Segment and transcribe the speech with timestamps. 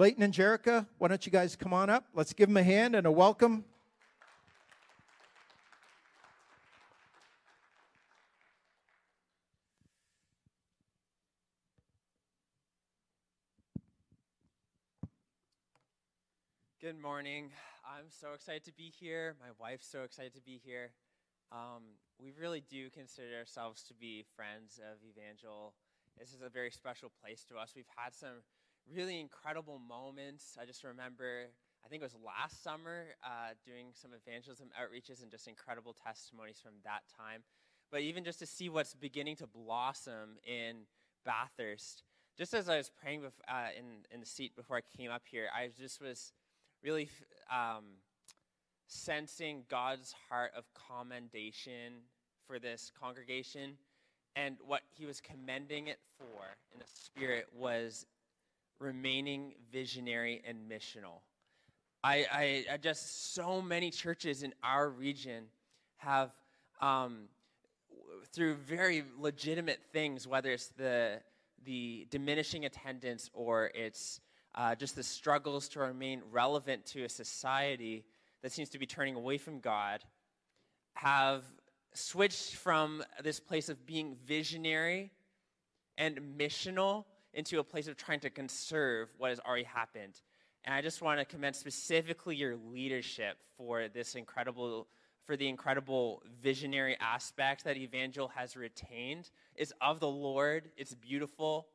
[0.00, 2.06] Leighton and Jerica, why don't you guys come on up?
[2.14, 3.66] Let's give them a hand and a welcome.
[16.80, 17.50] Good morning.
[17.84, 19.36] I'm so excited to be here.
[19.38, 20.92] My wife's so excited to be here.
[21.52, 21.82] Um,
[22.18, 25.74] we really do consider ourselves to be friends of Evangel.
[26.18, 27.74] This is a very special place to us.
[27.76, 28.40] We've had some
[28.94, 30.56] really incredible moments.
[30.60, 31.46] I just remember,
[31.84, 36.58] I think it was last summer, uh, doing some evangelism outreaches and just incredible testimonies
[36.62, 37.42] from that time.
[37.90, 40.86] But even just to see what's beginning to blossom in
[41.24, 42.02] Bathurst,
[42.38, 45.22] just as I was praying bef- uh, in, in the seat before I came up
[45.30, 46.32] here, I just was
[46.82, 47.08] really
[47.50, 47.84] um,
[48.86, 52.04] sensing God's heart of commendation
[52.46, 53.76] for this congregation.
[54.36, 58.06] And what he was commending it for in the spirit was
[58.80, 61.20] remaining visionary and missional.
[62.02, 65.44] I, I, I just, so many churches in our region
[65.98, 66.30] have,
[66.80, 67.28] um,
[68.32, 71.20] through very legitimate things, whether it's the,
[71.64, 74.20] the diminishing attendance or it's
[74.54, 78.04] uh, just the struggles to remain relevant to a society
[78.42, 80.02] that seems to be turning away from God,
[80.94, 81.44] have
[81.92, 85.10] switched from this place of being visionary
[85.98, 90.20] and missional into a place of trying to conserve what has already happened.
[90.64, 94.88] And I just want to commend specifically your leadership for this incredible,
[95.24, 99.30] for the incredible visionary aspect that Evangel has retained.
[99.54, 101.68] It's of the Lord, it's beautiful,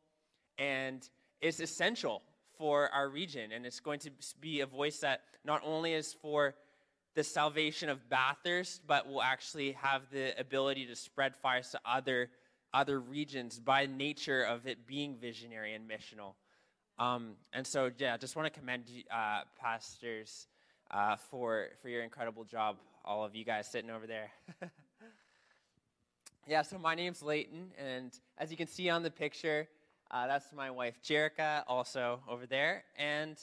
[0.58, 1.08] and
[1.42, 2.22] it's essential
[2.58, 3.52] for our region.
[3.52, 6.56] And it's going to be a voice that not only is for
[7.16, 12.30] the salvation of Bathurst, but will actually have the ability to spread fires to other,
[12.76, 16.34] other regions by nature of it being visionary and missional.
[17.00, 20.48] Um, and so, yeah, just want to commend uh, pastors
[20.92, 24.30] uh, for, for your incredible job, all of you guys sitting over there.
[26.48, 29.68] yeah, so my name's Layton, and as you can see on the picture,
[30.12, 32.84] uh, that's my wife, Jerica, also over there.
[32.98, 33.38] And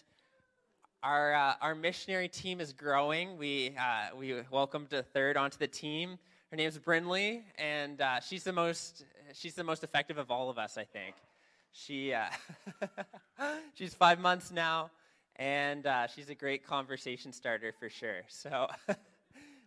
[1.02, 3.38] our, uh, our missionary team is growing.
[3.38, 6.18] We, uh, we welcomed a third onto the team.
[6.50, 10.58] Her name's Brinley, and uh, she's, the most, she's the most effective of all of
[10.58, 11.14] us, I think.
[11.72, 12.26] She, uh,
[13.74, 14.90] she's five months now,
[15.36, 18.22] and uh, she's a great conversation starter for sure.
[18.28, 18.68] So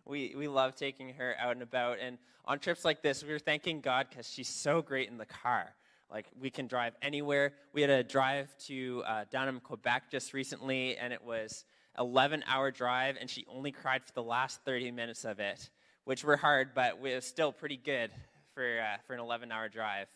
[0.04, 1.98] we, we love taking her out and about.
[2.00, 5.26] And on trips like this, we were thanking God because she's so great in the
[5.26, 5.74] car.
[6.10, 7.54] Like we can drive anywhere.
[7.72, 9.24] We had a drive to uh,
[9.64, 11.64] Quebec just recently, and it was
[11.98, 15.70] 11 hour drive, and she only cried for the last 30 minutes of it,
[16.04, 18.12] which were hard, but was still pretty good
[18.56, 20.08] for uh, for an 11 hour drive.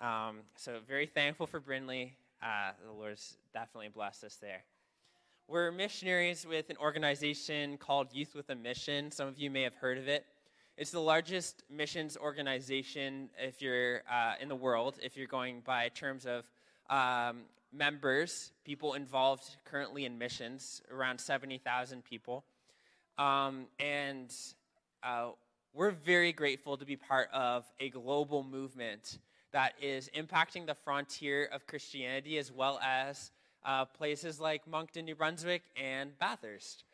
[0.00, 2.12] Um, so very thankful for Brinley.
[2.40, 4.62] Uh, the Lord's definitely blessed us there.
[5.48, 9.10] We're missionaries with an organization called Youth with a Mission.
[9.10, 10.24] Some of you may have heard of it.
[10.76, 15.88] It's the largest missions organization if you're uh, in the world, if you're going by
[15.88, 16.44] terms of
[16.90, 17.42] um,
[17.72, 22.44] members, people involved currently in missions, around 70,000 people.
[23.18, 24.32] Um, and
[25.02, 25.30] uh,
[25.74, 29.18] we're very grateful to be part of a global movement
[29.52, 33.32] that is impacting the frontier of Christianity as well as
[33.66, 36.84] uh, places like Moncton, New Brunswick, and Bathurst.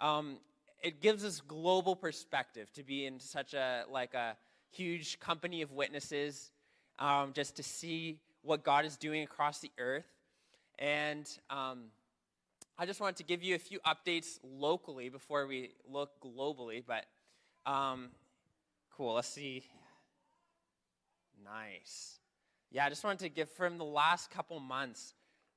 [0.00, 0.38] Um,
[0.82, 4.36] it gives us global perspective to be in such a like a
[4.70, 6.50] huge company of witnesses,
[6.98, 10.06] um, just to see what God is doing across the earth.
[10.78, 11.84] And um,
[12.78, 16.84] I just wanted to give you a few updates locally before we look globally.
[16.86, 17.06] But
[17.66, 18.08] um,
[18.96, 19.64] cool, let's see.
[21.44, 22.18] Nice.
[22.70, 25.14] Yeah, I just wanted to give from the last couple months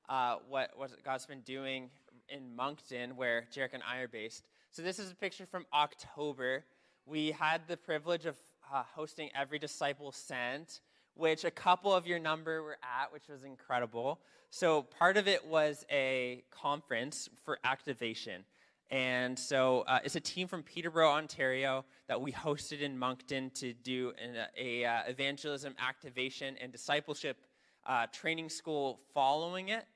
[0.08, 1.90] uh, what, what God's been doing
[2.28, 4.44] in Moncton, where Jerica and I are based.
[4.70, 6.64] So this is a picture from October.
[7.04, 8.36] We had the privilege of
[8.72, 10.80] uh, hosting Every Disciple Sent,
[11.14, 14.20] which a couple of your number were at, which was incredible.
[14.50, 18.44] So part of it was a conference for activation.
[18.92, 23.72] And so uh, it's a team from Peterborough, Ontario, that we hosted in Moncton to
[23.72, 27.38] do an a, uh, evangelism activation and discipleship
[27.86, 29.86] uh, training school following it,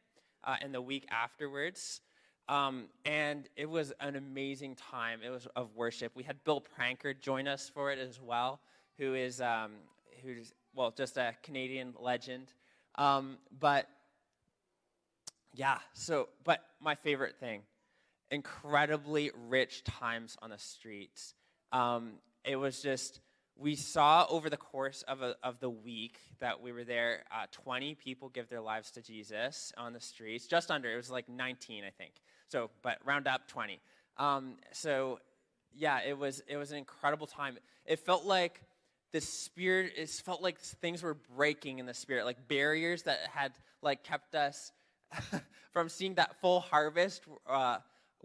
[0.45, 2.01] uh, and the week afterwards.
[2.49, 5.21] Um, and it was an amazing time.
[5.23, 6.13] It was of worship.
[6.15, 8.61] We had Bill Prankard join us for it as well,
[8.97, 9.73] who is um,
[10.23, 12.55] who's well just a Canadian legend.
[12.95, 13.89] Um, but
[15.53, 17.61] yeah, so but my favorite thing,
[18.31, 21.35] incredibly rich times on the streets.
[21.73, 22.15] Um,
[22.45, 23.21] it was just
[23.59, 27.47] we saw over the course of, a, of the week that we were there, uh,
[27.53, 30.93] 20 people give their lives to Jesus on the streets, just under.
[30.93, 32.13] It was like 19, I think.
[32.49, 33.81] So, but round up 20.
[34.19, 35.21] Um, so,
[35.75, 37.59] yeah, it was it was an incredible time.
[37.85, 38.63] It felt like
[39.13, 39.93] the spirit.
[39.97, 43.53] It felt like things were breaking in the spirit, like barriers that had
[43.83, 44.73] like kept us
[45.73, 47.79] from seeing that full harvest uh,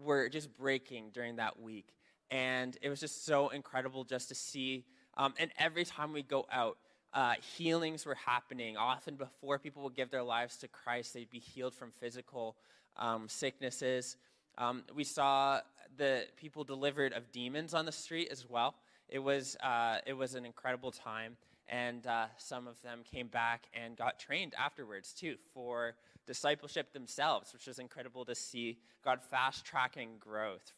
[0.04, 1.88] were just breaking during that week,
[2.30, 4.86] and it was just so incredible just to see.
[5.18, 6.78] Um, and every time we go out,
[7.14, 8.78] uh, healings were happening.
[8.78, 12.56] Often before people would give their lives to Christ, they'd be healed from physical
[12.98, 14.16] um, sicknesses.
[14.58, 15.60] Um, we saw
[15.98, 18.76] the people delivered of demons on the street as well.
[19.10, 21.36] It was, uh, it was an incredible time,
[21.68, 25.96] and uh, some of them came back and got trained afterwards too for
[26.28, 30.74] discipleship themselves, which is incredible to see God fast tracking growth.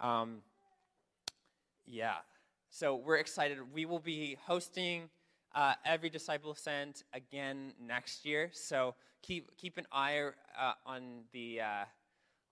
[0.00, 0.38] Um,
[1.86, 2.16] yeah,
[2.70, 3.58] so we're excited.
[3.72, 5.08] We will be hosting
[5.54, 8.50] uh, every disciple sent again next year.
[8.52, 11.84] So keep keep an eye uh, on the uh,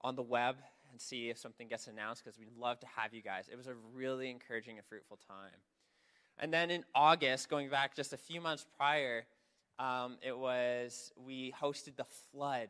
[0.03, 0.56] on the web
[0.91, 3.49] and see if something gets announced because we'd love to have you guys.
[3.50, 5.58] It was a really encouraging and fruitful time.
[6.38, 9.25] And then in August, going back just a few months prior,
[9.82, 12.69] um, it was we hosted the flood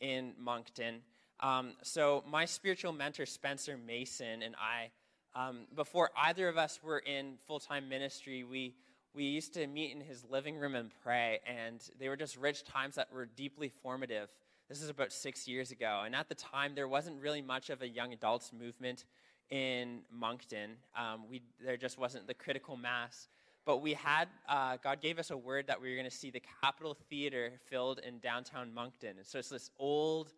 [0.00, 1.02] in Moncton.
[1.40, 4.90] Um, so my spiritual mentor Spencer Mason and I,
[5.38, 8.74] um, before either of us were in full time ministry, we
[9.14, 12.64] we used to meet in his living room and pray, and they were just rich
[12.64, 14.28] times that were deeply formative.
[14.68, 17.82] This is about six years ago, and at the time, there wasn't really much of
[17.82, 19.04] a young adults movement
[19.50, 20.70] in Moncton.
[20.98, 23.28] Um, we, there just wasn't the critical mass.
[23.64, 26.30] But we had, uh, God gave us a word that we were going to see
[26.30, 29.16] the Capitol Theater filled in downtown Moncton.
[29.16, 30.32] And so it's this old,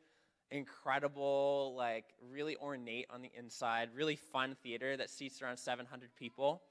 [0.50, 6.62] incredible, like really ornate on the inside, really fun theater that seats around 700 people.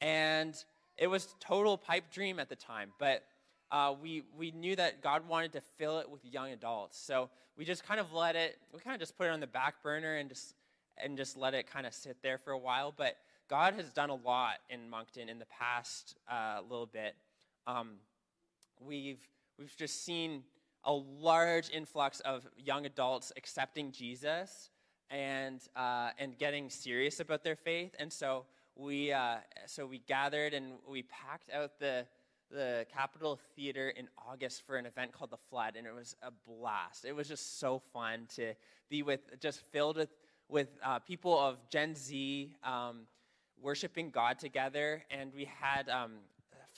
[0.00, 0.54] And
[0.98, 3.24] it was total pipe dream at the time, but
[3.70, 6.98] uh, we, we knew that God wanted to fill it with young adults.
[6.98, 9.46] So we just kind of let it, we kind of just put it on the
[9.46, 10.54] back burner and just,
[11.02, 12.92] and just let it kind of sit there for a while.
[12.96, 13.16] But
[13.48, 17.14] God has done a lot in Moncton in the past uh, little bit.
[17.66, 17.92] Um,
[18.80, 19.20] we've,
[19.58, 20.42] we've just seen
[20.84, 24.70] a large influx of young adults accepting Jesus
[25.10, 27.94] and, uh, and getting serious about their faith.
[27.98, 28.44] And so
[28.78, 32.06] we uh, so we gathered and we packed out the
[32.50, 36.30] the Capitol Theater in August for an event called the Flood, and it was a
[36.30, 37.04] blast.
[37.04, 38.54] It was just so fun to
[38.88, 40.08] be with, just filled with
[40.48, 43.00] with uh, people of Gen Z um,
[43.62, 45.88] worshiping God together, and we had.
[45.88, 46.12] Um,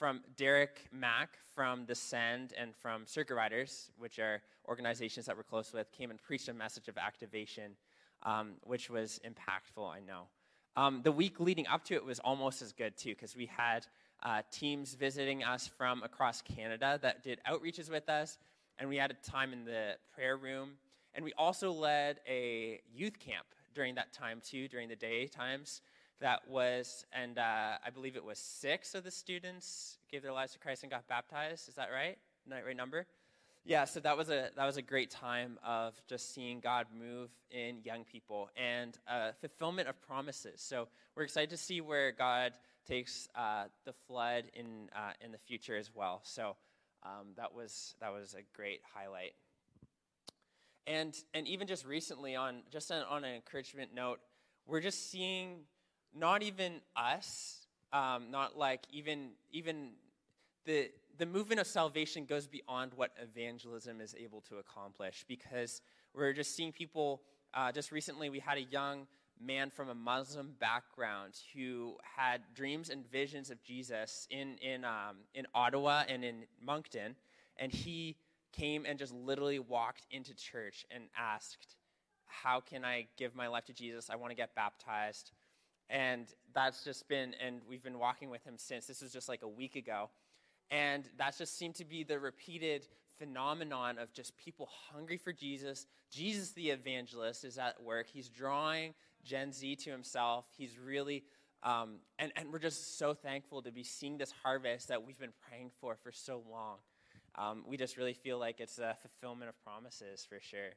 [0.00, 5.42] from Derek Mack from The Send and from Circuit Riders, which are organizations that we're
[5.42, 7.72] close with, came and preached a message of activation,
[8.22, 10.22] um, which was impactful, I know.
[10.74, 13.86] Um, the week leading up to it was almost as good too, because we had
[14.22, 18.38] uh, teams visiting us from across Canada that did outreaches with us,
[18.78, 20.70] and we had a time in the prayer room.
[21.14, 25.82] And we also led a youth camp during that time too, during the day times.
[26.20, 30.52] That was, and uh, I believe it was six of the students gave their lives
[30.52, 31.68] to Christ and got baptized.
[31.68, 32.18] Is that right?
[32.46, 33.06] Not right number?
[33.64, 37.30] yeah, so that was a that was a great time of just seeing God move
[37.50, 40.60] in young people and uh, fulfillment of promises.
[40.60, 42.52] So we're excited to see where God
[42.86, 46.20] takes uh, the flood in uh, in the future as well.
[46.24, 46.56] So
[47.02, 49.34] um, that was that was a great highlight.
[50.86, 54.20] And and even just recently on just on, on an encouragement note,
[54.66, 55.60] we're just seeing
[56.14, 59.90] not even us, um, not like even even
[60.64, 65.82] the the movement of salvation goes beyond what evangelism is able to accomplish because
[66.14, 67.22] we're just seeing people.
[67.52, 69.06] Uh, just recently, we had a young
[69.40, 75.16] man from a Muslim background who had dreams and visions of Jesus in, in, um,
[75.34, 77.16] in Ottawa and in Moncton.
[77.56, 78.16] And he
[78.52, 81.76] came and just literally walked into church and asked,
[82.26, 84.10] How can I give my life to Jesus?
[84.10, 85.32] I want to get baptized.
[85.90, 88.86] And that's just been, and we've been walking with him since.
[88.86, 90.08] This was just like a week ago.
[90.70, 92.86] And that just seemed to be the repeated
[93.18, 95.86] phenomenon of just people hungry for Jesus.
[96.10, 98.06] Jesus, the evangelist, is at work.
[98.08, 98.94] He's drawing
[99.24, 100.46] Gen Z to himself.
[100.56, 101.24] He's really,
[101.64, 105.34] um, and, and we're just so thankful to be seeing this harvest that we've been
[105.48, 106.76] praying for for so long.
[107.36, 110.70] Um, we just really feel like it's a fulfillment of promises for sure.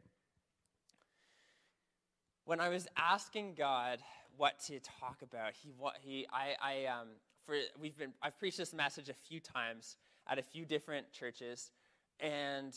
[2.46, 4.00] When I was asking God
[4.38, 7.08] what to talk about, he, what, he, I, I, um,
[7.46, 9.98] for we've been I've preached this message a few times
[10.28, 11.72] at a few different churches,
[12.20, 12.74] and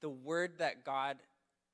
[0.00, 1.18] the word that God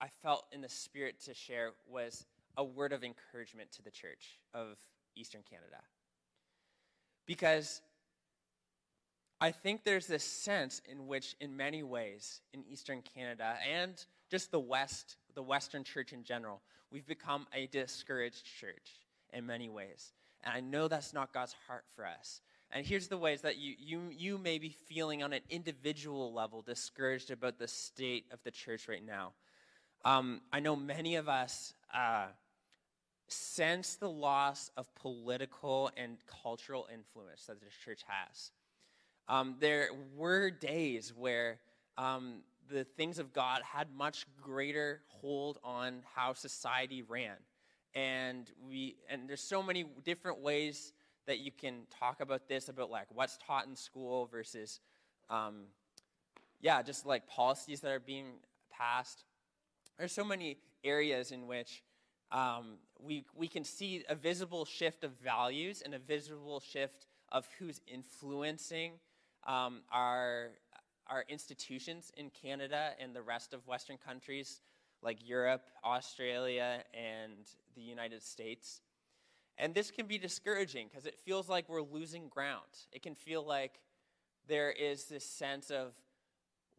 [0.00, 4.38] I felt in the spirit to share was a word of encouragement to the church
[4.54, 4.76] of
[5.14, 5.82] Eastern Canada.
[7.26, 7.80] Because
[9.40, 14.50] I think there's this sense in which, in many ways, in Eastern Canada and just
[14.50, 19.00] the West, the Western church in general, we've become a discouraged church
[19.32, 20.12] in many ways.
[20.42, 22.40] And I know that's not God's heart for us.
[22.70, 26.62] And here's the ways that you, you, you may be feeling on an individual level
[26.62, 29.32] discouraged about the state of the church right now.
[30.04, 32.26] Um, I know many of us uh,
[33.28, 38.50] sense the loss of political and cultural influence that the church has.
[39.28, 41.58] Um, there were days where
[41.98, 47.36] um, the things of God had much greater hold on how society ran.
[47.94, 50.92] And we and there's so many different ways
[51.26, 54.80] that you can talk about this about like what's taught in school versus
[55.28, 55.64] um,
[56.60, 58.26] yeah, just like policies that are being
[58.70, 59.24] passed.
[59.98, 61.82] There's so many areas in which
[62.32, 67.46] um, we, we can see a visible shift of values and a visible shift of
[67.58, 68.92] who's influencing
[69.46, 70.50] um, our,
[71.08, 74.60] our institutions in Canada and the rest of Western countries
[75.02, 78.80] like Europe, Australia, and the United States.
[79.58, 82.66] And this can be discouraging because it feels like we're losing ground.
[82.92, 83.80] It can feel like
[84.48, 85.92] there is this sense of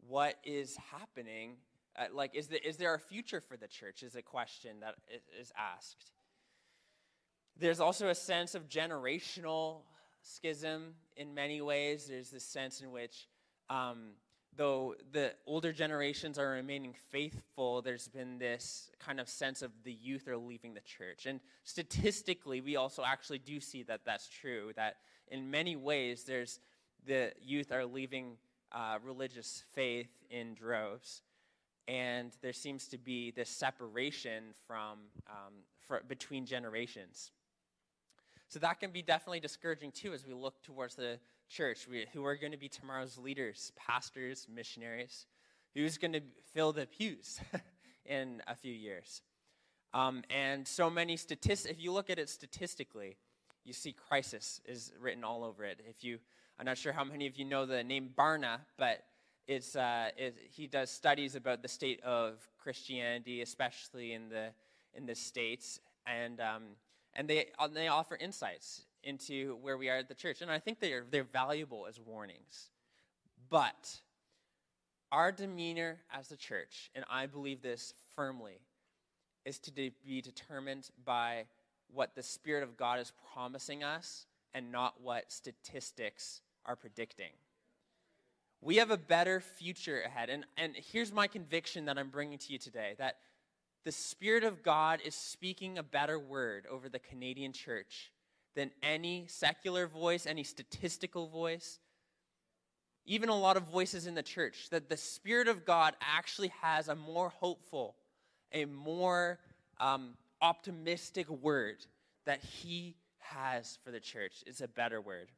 [0.06, 1.56] what is happening.
[1.96, 4.02] Uh, like, is, the, is there a future for the church?
[4.02, 4.94] Is a question that
[5.40, 6.12] is asked.
[7.58, 9.80] There's also a sense of generational
[10.22, 12.06] schism in many ways.
[12.06, 13.26] There's this sense in which,
[13.70, 14.10] um,
[14.56, 19.92] though the older generations are remaining faithful, there's been this kind of sense of the
[19.92, 21.26] youth are leaving the church.
[21.26, 24.96] And statistically, we also actually do see that that's true, that
[25.28, 26.60] in many ways, there's
[27.06, 28.36] the youth are leaving
[28.72, 31.22] uh, religious faith in droves.
[31.86, 34.98] And there seems to be this separation from,
[35.28, 35.54] um,
[35.86, 37.30] for, between generations.
[38.48, 41.18] So that can be definitely discouraging too as we look towards the
[41.48, 45.26] church, we, who are going to be tomorrow's leaders, pastors, missionaries,
[45.74, 47.40] who's going to fill the pews
[48.04, 49.22] in a few years.
[49.94, 53.16] Um, and so many statistics, if you look at it statistically,
[53.64, 55.80] you see crisis is written all over it.
[55.88, 56.18] If you,
[56.58, 59.04] I'm not sure how many of you know the name Barna, but
[59.46, 64.48] it's, uh, it, he does studies about the state of Christianity, especially in the,
[64.94, 65.80] in the States.
[66.06, 66.62] And um,
[67.18, 70.40] and they, they offer insights into where we are at the church.
[70.40, 72.70] And I think they're, they're valuable as warnings.
[73.50, 74.00] But
[75.10, 78.60] our demeanor as the church, and I believe this firmly,
[79.44, 81.44] is to de- be determined by
[81.92, 87.32] what the Spirit of God is promising us and not what statistics are predicting.
[88.60, 90.30] We have a better future ahead.
[90.30, 93.16] And, and here's my conviction that I'm bringing to you today that
[93.84, 98.12] the Spirit of God is speaking a better word over the Canadian church
[98.54, 101.78] than any secular voice, any statistical voice,
[103.06, 104.68] even a lot of voices in the church.
[104.70, 107.96] That the Spirit of God actually has a more hopeful,
[108.52, 109.38] a more
[109.80, 111.86] um, optimistic word
[112.26, 114.42] that He has for the church.
[114.46, 115.28] It's a better word.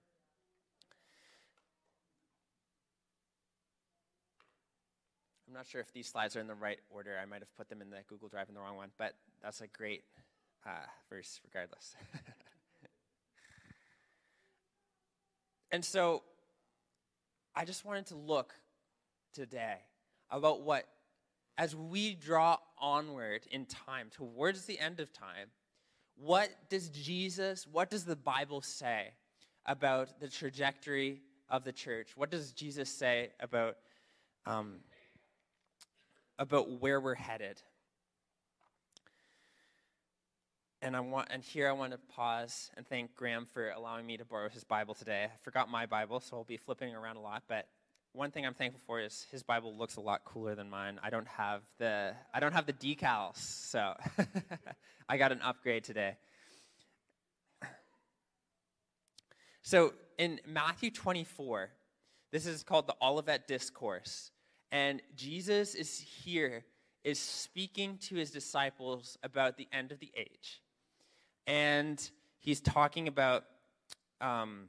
[5.50, 7.18] I'm not sure if these slides are in the right order.
[7.20, 9.60] I might have put them in the Google Drive in the wrong one, but that's
[9.60, 10.04] a great
[10.64, 11.96] uh, verse regardless.
[15.72, 16.22] and so
[17.54, 18.54] I just wanted to look
[19.32, 19.76] today
[20.30, 20.86] about what,
[21.58, 25.48] as we draw onward in time, towards the end of time,
[26.16, 29.08] what does Jesus, what does the Bible say
[29.66, 32.16] about the trajectory of the church?
[32.16, 33.76] What does Jesus say about
[34.46, 34.80] um,
[36.40, 37.62] about where we're headed.
[40.82, 44.16] And I want and here I want to pause and thank Graham for allowing me
[44.16, 45.24] to borrow his Bible today.
[45.24, 47.68] I forgot my Bible, so I'll be flipping around a lot, but
[48.12, 50.98] one thing I'm thankful for is his Bible looks a lot cooler than mine.
[51.02, 53.94] I don't have the I don't have the decals, so
[55.08, 56.16] I got an upgrade today.
[59.62, 61.70] So in Matthew 24,
[62.32, 64.32] this is called the Olivet Discourse.
[64.72, 66.64] And Jesus is here,
[67.04, 70.60] is speaking to his disciples about the end of the age.
[71.46, 73.44] And he's talking about.
[74.20, 74.68] Um,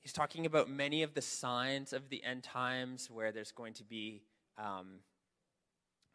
[0.00, 3.84] he's talking about many of the signs of the end times where there's going to
[3.84, 4.22] be
[4.58, 5.00] um,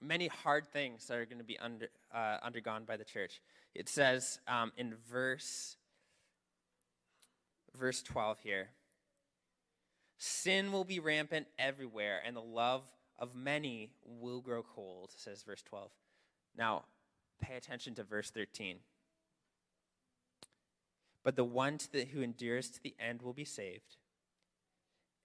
[0.01, 3.41] many hard things that are going to be under, uh, undergone by the church.
[3.73, 5.77] It says um, in verse
[7.77, 8.69] verse 12 here
[10.17, 12.83] Sin will be rampant everywhere, and the love
[13.19, 15.91] of many will grow cold, says verse 12.
[16.57, 16.85] Now,
[17.41, 18.79] pay attention to verse 13.
[21.27, 23.97] but the one the, who endures to the end will be saved.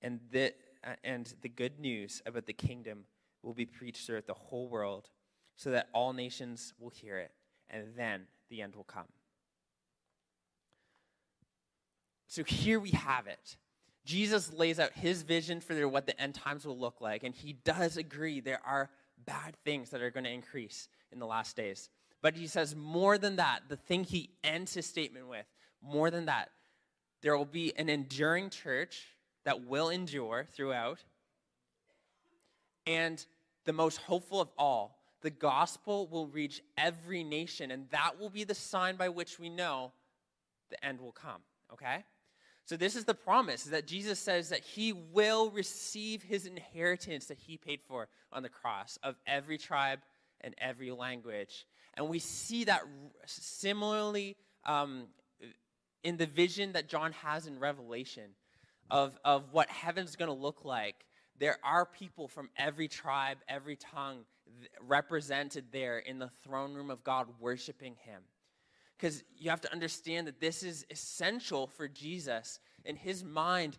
[0.00, 0.52] And the,
[0.84, 3.04] uh, and the good news about the kingdom
[3.40, 5.10] will be preached throughout the whole world
[5.54, 7.30] so that all nations will hear it,
[7.70, 9.06] and then the end will come.
[12.26, 13.56] So here we have it.
[14.04, 17.52] Jesus lays out his vision for what the end times will look like, and he
[17.52, 18.90] does agree there are
[19.24, 21.90] bad things that are going to increase in the last days.
[22.22, 25.44] But he says more than that, the thing he ends his statement with,
[25.82, 26.50] more than that,
[27.20, 29.08] there will be an enduring church
[29.44, 31.00] that will endure throughout.
[32.86, 33.24] And
[33.64, 38.44] the most hopeful of all, the gospel will reach every nation, and that will be
[38.44, 39.92] the sign by which we know
[40.70, 42.04] the end will come, okay?
[42.64, 47.38] So this is the promise that Jesus says that he will receive his inheritance that
[47.38, 50.00] he paid for on the cross of every tribe
[50.40, 51.66] and every language.
[51.94, 52.82] And we see that
[53.26, 55.04] similarly um,
[56.02, 58.30] in the vision that John has in Revelation
[58.90, 60.96] of, of what heaven's going to look like.
[61.38, 64.24] There are people from every tribe, every tongue
[64.80, 68.22] represented there in the throne room of God worshiping him.
[68.96, 72.60] Because you have to understand that this is essential for Jesus.
[72.84, 73.78] In his mind,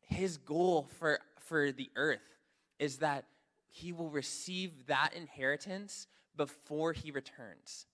[0.00, 2.36] his goal for, for the earth
[2.78, 3.24] is that
[3.68, 6.06] he will receive that inheritance
[6.38, 7.84] before he returns.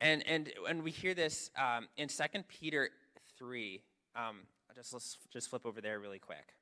[0.00, 2.90] And, and, and we hear this um, in 2 Peter
[3.38, 3.80] 3.
[4.16, 4.38] Um,
[4.74, 6.54] just, let's just flip over there really quick.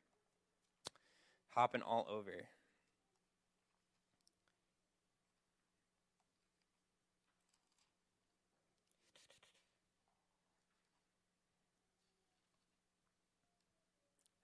[1.54, 2.30] Hopping all over.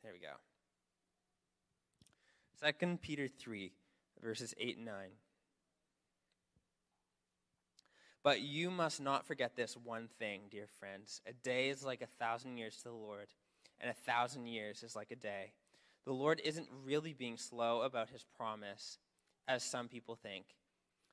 [0.03, 0.39] There we go.
[2.81, 3.71] 2 Peter 3,
[4.23, 4.95] verses 8 and 9.
[8.23, 11.21] But you must not forget this one thing, dear friends.
[11.27, 13.29] A day is like a thousand years to the Lord,
[13.81, 15.53] and a thousand years is like a day.
[16.05, 18.99] The Lord isn't really being slow about his promise,
[19.47, 20.45] as some people think.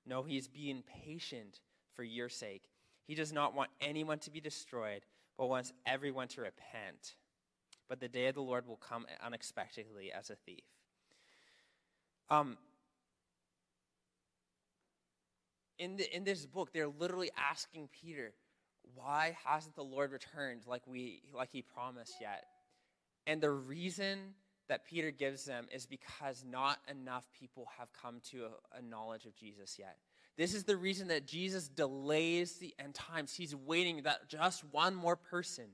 [0.05, 1.59] No, he is being patient
[1.93, 2.69] for your sake.
[3.07, 5.05] He does not want anyone to be destroyed,
[5.37, 7.15] but wants everyone to repent
[7.87, 10.63] but the day of the Lord will come unexpectedly as a thief.
[12.29, 12.57] Um,
[15.79, 18.33] in, the, in this book, they're literally asking Peter,
[18.93, 22.45] why hasn't the Lord returned like, we, like he promised yet?
[23.27, 24.35] And the reason
[24.67, 29.25] that Peter gives them is because not enough people have come to a, a knowledge
[29.25, 29.97] of Jesus yet.
[30.37, 33.33] This is the reason that Jesus delays the end times.
[33.33, 35.65] He's waiting that just one more person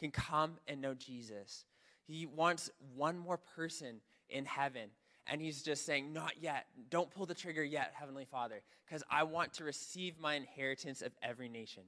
[0.00, 1.64] can come and know Jesus.
[2.04, 4.90] He wants one more person in heaven.
[5.30, 6.66] And he's just saying, Not yet.
[6.90, 11.12] Don't pull the trigger yet, Heavenly Father, because I want to receive my inheritance of
[11.22, 11.82] every nation.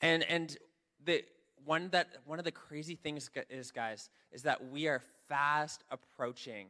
[0.00, 0.56] And, and
[1.04, 1.24] the,
[1.64, 6.66] one, that, one of the crazy things is, guys, is that we are fast approaching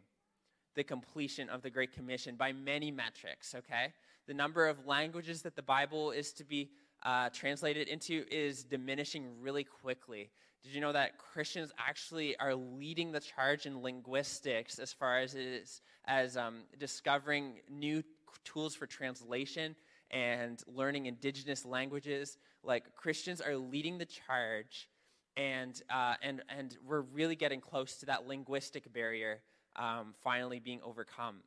[0.74, 3.92] the completion of the Great Commission by many metrics, okay?
[4.26, 6.70] The number of languages that the Bible is to be
[7.04, 10.30] uh, translated into is diminishing really quickly.
[10.62, 15.34] Did you know that Christians actually are leading the charge in linguistics as far as
[15.34, 18.02] is, as um, discovering new
[18.44, 19.76] tools for translation
[20.10, 22.38] and learning indigenous languages?
[22.62, 24.88] Like Christians are leading the charge,
[25.36, 29.40] and uh, and and we're really getting close to that linguistic barrier
[29.76, 31.40] um, finally being overcome.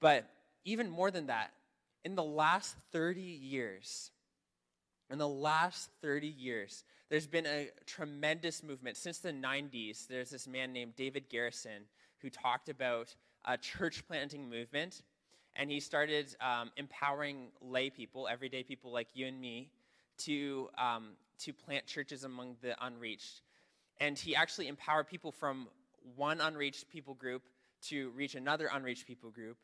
[0.00, 0.28] But
[0.66, 1.52] even more than that,
[2.04, 4.10] in the last 30 years,
[5.10, 8.96] in the last 30 years, there's been a tremendous movement.
[8.96, 11.84] Since the 90s, there's this man named David Garrison
[12.20, 15.02] who talked about a church planting movement.
[15.56, 19.70] And he started um, empowering lay people, everyday people like you and me,
[20.18, 23.40] to, um, to plant churches among the unreached.
[24.00, 25.68] And he actually empowered people from
[26.16, 27.42] one unreached people group
[27.80, 29.56] to reach another unreached people group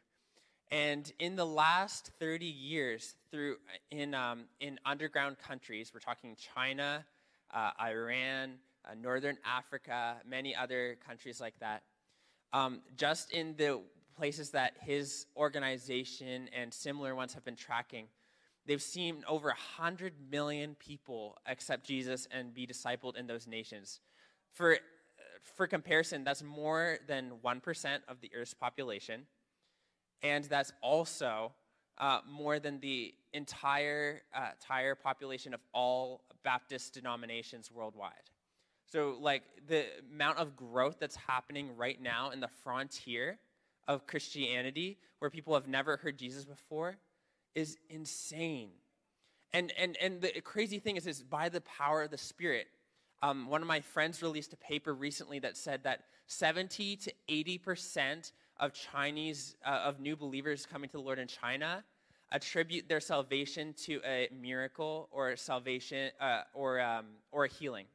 [0.70, 3.56] and in the last 30 years, through
[3.90, 7.04] in, um, in underground countries, we're talking China,
[7.52, 11.82] uh, Iran, uh, Northern Africa, many other countries like that,
[12.52, 13.80] um, just in the
[14.16, 18.06] places that his organization and similar ones have been tracking,
[18.66, 24.00] they've seen over 100 million people accept Jesus and be discipled in those nations.
[24.52, 24.78] For,
[25.42, 29.26] for comparison, that's more than 1% of the Earth's population
[30.24, 31.52] and that's also
[31.98, 38.12] uh, more than the entire, uh, entire population of all Baptist denominations worldwide.
[38.90, 43.38] So, like, the amount of growth that's happening right now in the frontier
[43.86, 46.96] of Christianity, where people have never heard Jesus before,
[47.54, 48.70] is insane.
[49.52, 52.66] and, and, and the crazy thing is, is by the power of the Spirit.
[53.22, 58.32] Um, one of my friends released a paper recently that said that 70 to 80%
[58.58, 61.84] of Chinese, uh, of new believers coming to the Lord in China
[62.32, 67.86] attribute their salvation to a miracle or salvation uh, or, um, or a healing.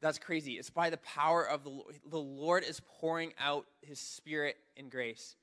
[0.00, 0.54] That's crazy.
[0.54, 1.78] It's by the power of the
[2.10, 5.36] the Lord is pouring out His Spirit and grace,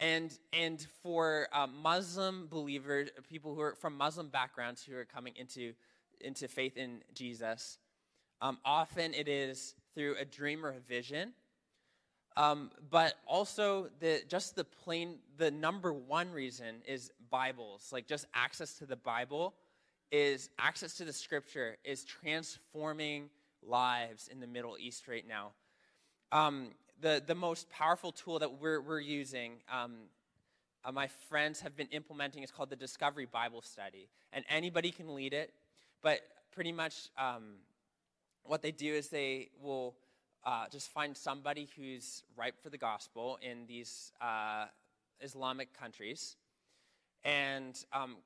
[0.00, 5.34] and and for uh, Muslim believers, people who are from Muslim backgrounds who are coming
[5.36, 5.74] into
[6.20, 7.78] into faith in Jesus,
[8.42, 11.32] um, often it is through a dream or a vision,
[12.36, 18.26] um, but also the just the plain the number one reason is Bibles, like just
[18.34, 19.54] access to the Bible,
[20.12, 23.30] is access to the Scripture is transforming
[23.62, 25.50] lives in the Middle East right now.
[26.32, 29.94] Um, the, the most powerful tool that we're, we're using, um,
[30.84, 34.08] uh, my friends have been implementing, is called the Discovery Bible Study.
[34.32, 35.52] And anybody can lead it,
[36.02, 36.20] but
[36.52, 37.54] pretty much um,
[38.44, 39.94] what they do is they will
[40.44, 44.66] uh, just find somebody who's ripe for the gospel in these uh,
[45.20, 46.36] Islamic countries.
[47.24, 48.16] And um,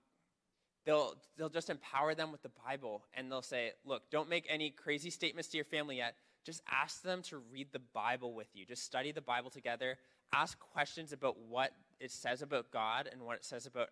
[0.85, 4.71] they'll, they'll just empower them with the Bible and they'll say, look, don't make any
[4.71, 6.15] crazy statements to your family yet.
[6.45, 8.65] Just ask them to read the Bible with you.
[8.67, 9.97] Just study the Bible together.
[10.33, 13.89] Ask questions about what it says about God and what it says about,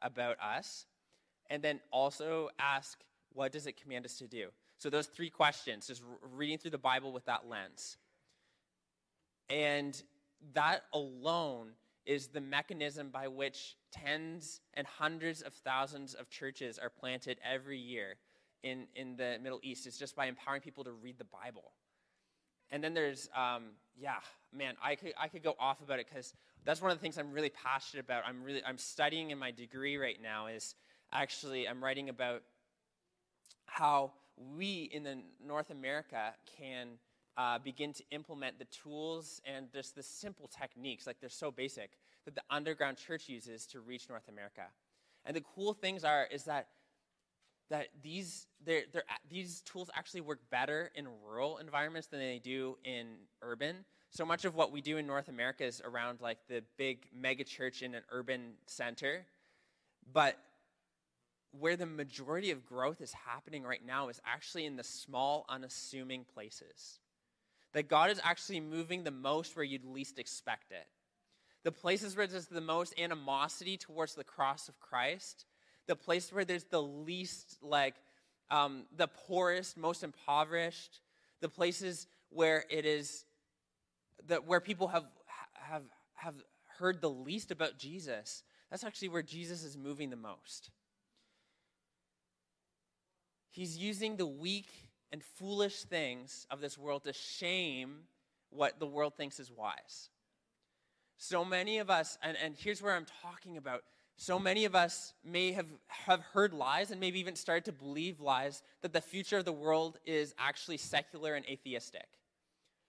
[0.00, 0.86] about us.
[1.50, 2.98] And then also ask,
[3.32, 4.48] what does it command us to do?
[4.78, 6.02] So, those three questions, just
[6.34, 7.96] reading through the Bible with that lens.
[9.50, 10.00] And
[10.54, 11.70] that alone
[12.06, 17.78] is the mechanism by which tens and hundreds of thousands of churches are planted every
[17.78, 18.16] year
[18.62, 19.86] in, in the Middle East.
[19.86, 21.72] It's just by empowering people to read the Bible.
[22.70, 23.64] And then there's, um,
[23.96, 24.18] yeah,
[24.52, 27.18] man, I could, I could go off about it because that's one of the things
[27.18, 28.24] I'm really passionate about.
[28.26, 30.74] I'm really, I'm studying in my degree right now is
[31.12, 32.42] actually, I'm writing about
[33.66, 34.12] how
[34.56, 36.98] we in the North America can
[37.36, 41.92] uh, begin to implement the tools and just the simple techniques, like they're so basic,
[42.24, 44.66] that the underground church uses to reach North America.
[45.24, 46.68] And the cool things are is that
[47.70, 52.78] that these they're, they're, these tools actually work better in rural environments than they do
[52.84, 53.06] in
[53.42, 53.84] urban.
[54.10, 57.44] So much of what we do in North America is around like the big mega
[57.44, 59.26] church in an urban center,
[60.12, 60.38] but
[61.52, 66.24] where the majority of growth is happening right now is actually in the small, unassuming
[66.24, 66.98] places.
[67.72, 70.86] That God is actually moving the most where you'd least expect it.
[71.64, 75.44] The places where there's the most animosity towards the cross of Christ,
[75.86, 77.94] the place where there's the least, like,
[78.50, 81.00] um, the poorest, most impoverished,
[81.40, 83.24] the places where it is
[84.26, 85.04] that where people have
[85.54, 85.82] have
[86.14, 86.34] have
[86.78, 88.42] heard the least about Jesus.
[88.70, 90.70] That's actually where Jesus is moving the most.
[93.50, 94.68] He's using the weak
[95.12, 98.00] and foolish things of this world to shame
[98.50, 100.10] what the world thinks is wise.
[101.16, 103.82] So many of us, and, and here's where I'm talking about
[104.20, 108.20] so many of us may have, have heard lies and maybe even started to believe
[108.20, 112.06] lies that the future of the world is actually secular and atheistic.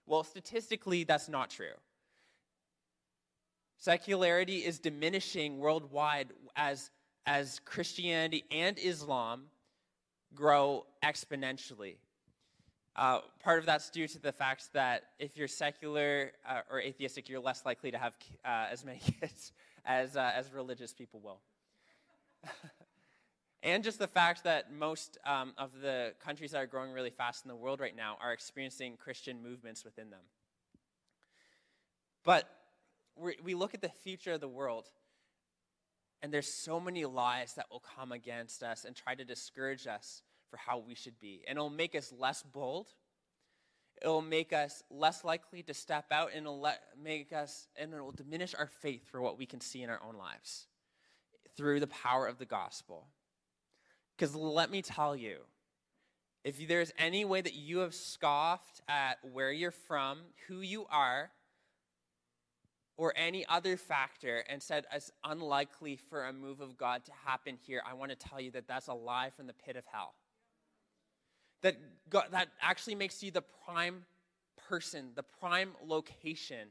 [0.08, 1.76] Well, statistically, that's not true.
[3.78, 6.89] Secularity is diminishing worldwide as,
[7.28, 9.43] as Christianity and Islam
[10.36, 11.96] grow exponentially.
[12.96, 17.30] Uh, part of that's due to the fact that if you're secular uh, or atheistic,
[17.30, 18.13] you're less likely to have
[18.44, 19.54] uh, as many kids
[19.86, 21.39] as, uh, as religious people will.
[23.63, 27.46] and just the fact that most um, of the countries that are growing really fast
[27.46, 30.22] in the world right now are experiencing Christian movements within them.
[32.24, 32.50] But
[33.44, 34.86] we look at the future of the world,
[36.21, 40.21] and there's so many lies that will come against us and try to discourage us
[40.49, 41.43] for how we should be.
[41.47, 42.88] And it'll make us less bold.
[44.01, 48.12] It'll make us less likely to step out and it'll let, make us and it'll
[48.12, 50.67] diminish our faith for what we can see in our own lives
[51.55, 53.08] through the power of the gospel.
[54.17, 55.38] Because let me tell you,
[56.43, 61.32] if there's any way that you have scoffed at where you're from, who you are,
[62.99, 67.57] or any other factor and said it's unlikely for a move of God to happen
[67.65, 70.13] here, I want to tell you that that's a lie from the pit of hell
[71.62, 71.75] that,
[72.09, 74.05] God, that actually makes you the prime
[74.67, 76.69] person, the prime location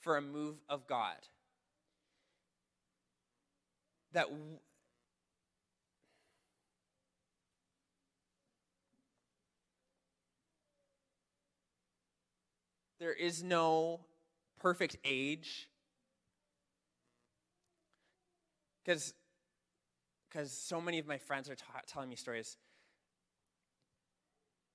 [0.00, 1.16] for a move of God.
[4.12, 4.58] That w-
[12.98, 14.00] there is no
[14.62, 15.68] perfect age.
[18.84, 19.12] Because
[20.46, 22.56] so many of my friends are ta- telling me stories.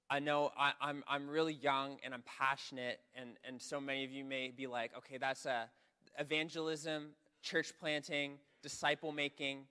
[0.09, 4.11] I know I, I'm, I'm really young and I'm passionate, and, and so many of
[4.11, 5.69] you may be like, okay, that's a
[6.17, 7.09] evangelism,
[7.41, 9.65] church planting, disciple making.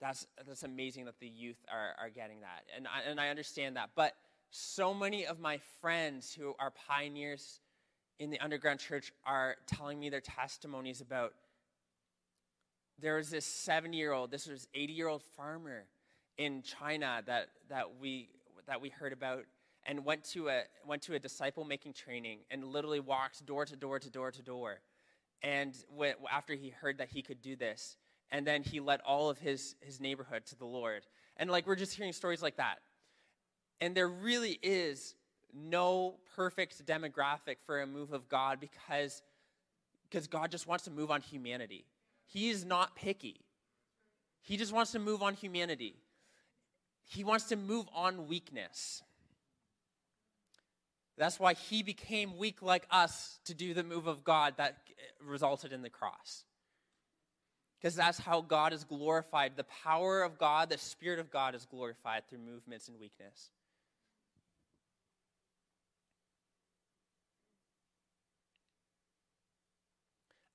[0.00, 2.64] That's, that's amazing that the youth are, are getting that.
[2.76, 3.90] And I, and I understand that.
[3.96, 4.12] But
[4.50, 7.60] so many of my friends who are pioneers
[8.18, 11.34] in the underground church are telling me their testimonies about
[13.00, 15.84] there was this 70 year old, this was 80 year old farmer
[16.36, 18.28] in China that, that, we,
[18.66, 19.44] that we heard about
[19.86, 23.76] and went to a, went to a disciple making training and literally walked door to
[23.76, 24.80] door to door to door.
[25.42, 27.96] And went, after he heard that he could do this,
[28.30, 31.06] and then he led all of his, his neighborhood to the Lord.
[31.36, 32.80] And like we're just hearing stories like that.
[33.80, 35.14] And there really is
[35.54, 39.22] no perfect demographic for a move of God because,
[40.08, 41.84] because God just wants to move on humanity.
[42.26, 43.40] He is not picky.
[44.42, 45.96] He just wants to move on humanity.
[47.04, 49.02] He wants to move on weakness.
[51.16, 55.24] That's why he became weak like us to do the move of God that uh,
[55.24, 56.44] resulted in the cross.
[57.80, 59.56] Because that's how God is glorified.
[59.56, 63.50] The power of God, the Spirit of God is glorified through movements and weakness.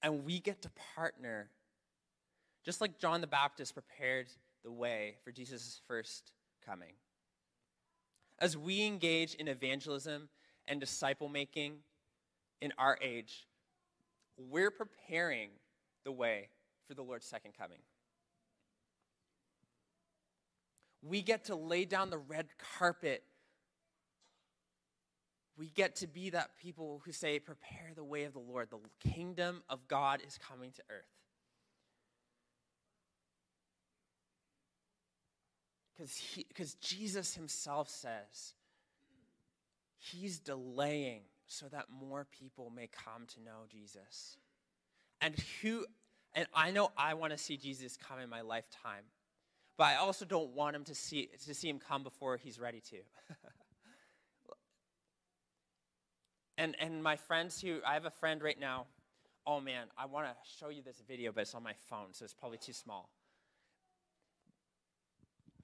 [0.04, 1.50] And we get to partner,
[2.66, 4.28] just like John the Baptist prepared
[4.64, 6.34] the way for Jesus' first
[6.66, 6.94] coming.
[8.40, 10.28] As we engage in evangelism
[10.68, 11.78] and disciple making
[12.62, 13.48] in our age,
[14.38, 15.50] we're preparing
[16.04, 16.50] the way
[16.88, 17.80] for the Lord's second coming.
[21.02, 23.24] We get to lay down the red carpet.
[25.58, 28.70] We get to be that people who say, Prepare the way of the Lord.
[28.72, 31.06] The kingdom of God is coming to earth.
[36.48, 38.56] Because Jesus himself says,
[40.00, 44.38] He's delaying so that more people may come to know Jesus.
[45.22, 45.86] And who
[46.36, 49.04] and I know I want to see Jesus come in my lifetime,
[49.78, 52.82] but I also don't want him to see to see him come before he's ready
[52.90, 52.98] to.
[56.58, 58.86] and and my friends who I have a friend right now.
[59.46, 62.24] Oh man, I want to show you this video, but it's on my phone, so
[62.24, 63.10] it's probably too small.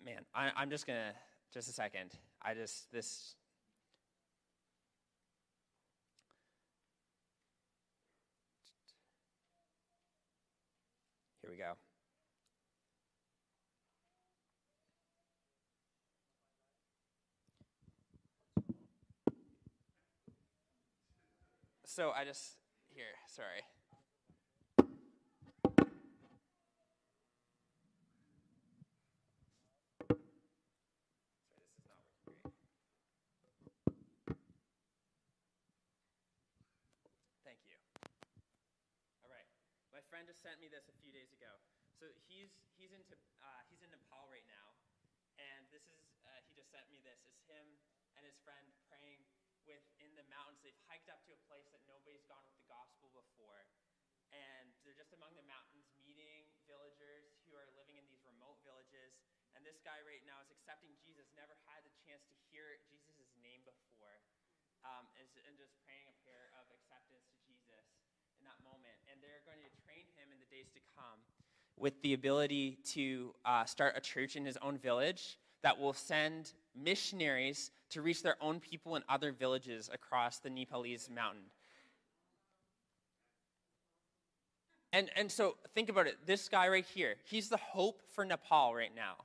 [0.04, 1.14] Man, I, I'm just gonna
[1.54, 2.12] just a second.
[2.42, 3.36] I just this
[11.42, 11.89] Here we go.
[21.90, 22.62] So I just,
[22.94, 23.66] here, sorry.
[37.42, 37.82] Thank you.
[39.26, 39.50] All right.
[39.90, 41.50] My friend just sent me this a few days ago.
[41.98, 44.78] So he's he's into uh, he's in Nepal right now,
[45.42, 47.18] and this is uh, he just sent me this.
[47.26, 47.66] It's him
[48.14, 49.26] and his friend praying
[49.70, 50.58] within the mountains.
[50.66, 53.70] They've hiked up to a place that nobody's gone with the gospel before,
[54.34, 59.14] and they're just among the mountains, meeting villagers who are living in these remote villages.
[59.54, 61.30] And this guy right now is accepting Jesus.
[61.38, 64.22] Never had the chance to hear Jesus' name before,
[64.86, 67.86] um, and, and just praying a prayer of acceptance to Jesus
[68.38, 68.98] in that moment.
[69.10, 71.22] And they're going to train him in the days to come
[71.80, 76.54] with the ability to uh, start a church in his own village that will send
[76.76, 81.46] missionaries to reach their own people in other villages across the Nepalese mountain.
[84.92, 86.18] And, and so think about it.
[86.26, 89.16] This guy right here, he's the hope for Nepal right now.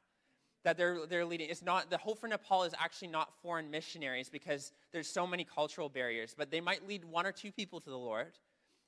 [0.65, 1.51] That they're, they're leading.
[1.51, 5.45] It's not the hope for Nepal is actually not foreign missionaries because there's so many
[5.45, 8.33] cultural barriers, but they might lead one or two people to the Lord.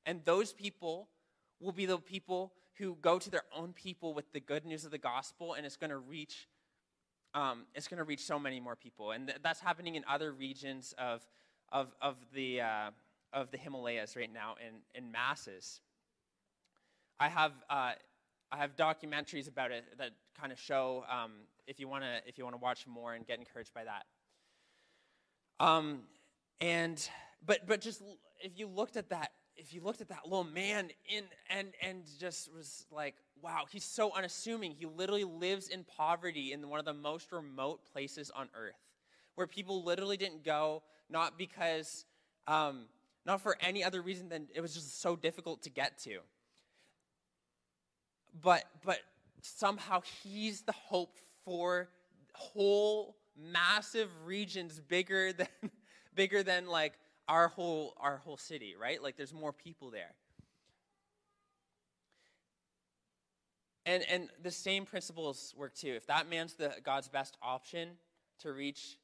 [0.06, 1.08] And those people
[1.60, 4.90] will be the people who go to their own people with the good news of
[4.90, 6.48] the gospel, and it's going to reach.
[7.36, 10.32] Um, it's going to reach so many more people, and th- that's happening in other
[10.32, 11.20] regions of,
[11.70, 12.90] of, of, the, uh,
[13.32, 15.80] of the Himalayas right now in, in masses.
[17.20, 17.92] I have, uh,
[18.50, 21.32] I have documentaries about it that kind of show um,
[21.66, 24.04] if you want to if you want to watch more and get encouraged by that.
[25.58, 26.02] Um,
[26.60, 27.08] and
[27.44, 28.02] but but just
[28.40, 32.02] if you looked at that if you looked at that little man in and and
[32.18, 36.84] just was like wow he's so unassuming he literally lives in poverty in one of
[36.84, 38.78] the most remote places on earth
[39.34, 42.04] where people literally didn't go not because
[42.48, 42.86] um,
[43.24, 46.18] not for any other reason than it was just so difficult to get to
[48.42, 48.98] but but
[49.42, 51.88] somehow he's the hope for
[52.32, 55.48] whole massive regions bigger than
[56.14, 56.94] bigger than like
[57.28, 59.02] our whole our whole city, right?
[59.02, 60.14] Like there's more people there.
[63.86, 65.92] And and the same principles work too.
[65.94, 67.90] If that man's the God's best option
[68.40, 68.98] to reach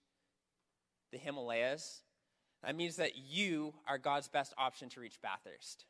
[1.12, 2.02] the Himalayas,
[2.64, 5.84] that means that you are God's best option to reach Bathurst.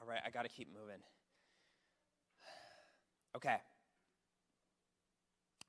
[0.00, 1.00] All right, I got to keep moving.
[3.36, 3.56] Okay.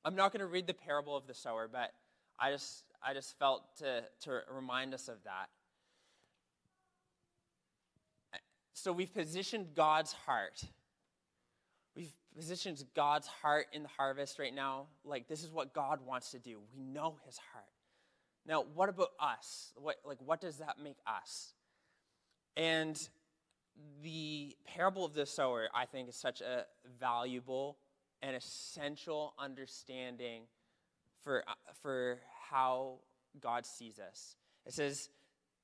[0.04, 1.91] I'm not going to read the parable of the sower, but
[2.39, 5.50] I just I just felt to to remind us of that.
[8.74, 10.64] So we've positioned God's heart.
[11.96, 14.88] We've positioned God's heart in the harvest right now.
[15.04, 16.60] Like this is what God wants to do.
[16.76, 17.66] We know his heart.
[18.48, 19.74] Now, what about us?
[19.76, 21.54] What like what does that make us?
[22.58, 22.98] And
[24.04, 26.66] the parable of the sower, I think, is such a
[27.00, 27.78] valuable
[28.22, 30.44] and essential understanding
[31.24, 31.44] for,
[31.82, 32.20] for
[32.52, 33.00] how
[33.40, 34.36] God sees us.
[34.66, 35.10] It says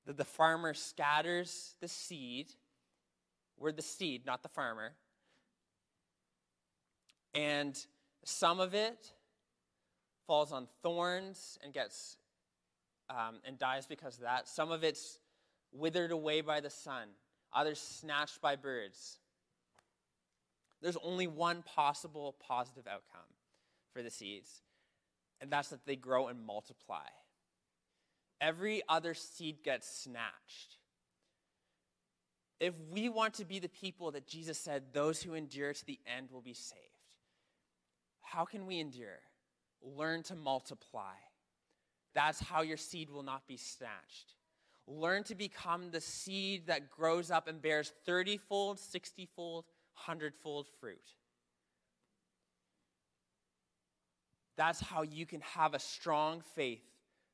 [0.05, 2.53] that the farmer scatters the seed.
[3.59, 4.93] We're the seed, not the farmer.
[7.35, 7.77] And
[8.23, 9.13] some of it
[10.25, 12.17] falls on thorns and gets
[13.09, 14.47] um, and dies because of that.
[14.47, 15.19] Some of it's
[15.71, 17.09] withered away by the sun
[17.53, 19.17] others snatched by birds.
[20.81, 23.27] There's only one possible positive outcome
[23.91, 24.61] for the seeds,
[25.41, 27.05] and that's that they grow and multiply.
[28.39, 30.77] Every other seed gets snatched.
[32.59, 35.99] If we want to be the people that Jesus said, those who endure to the
[36.17, 36.81] end will be saved,
[38.21, 39.19] how can we endure?
[39.81, 41.13] Learn to multiply.
[42.15, 44.33] That's how your seed will not be snatched.
[44.87, 49.65] Learn to become the seed that grows up and bears 30 fold, 60 fold,
[50.05, 51.13] 100 fold fruit.
[54.57, 56.83] That's how you can have a strong faith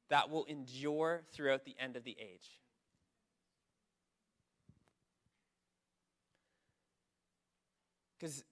[0.10, 2.60] that will endure throughout the end of the age.
[8.20, 8.44] Because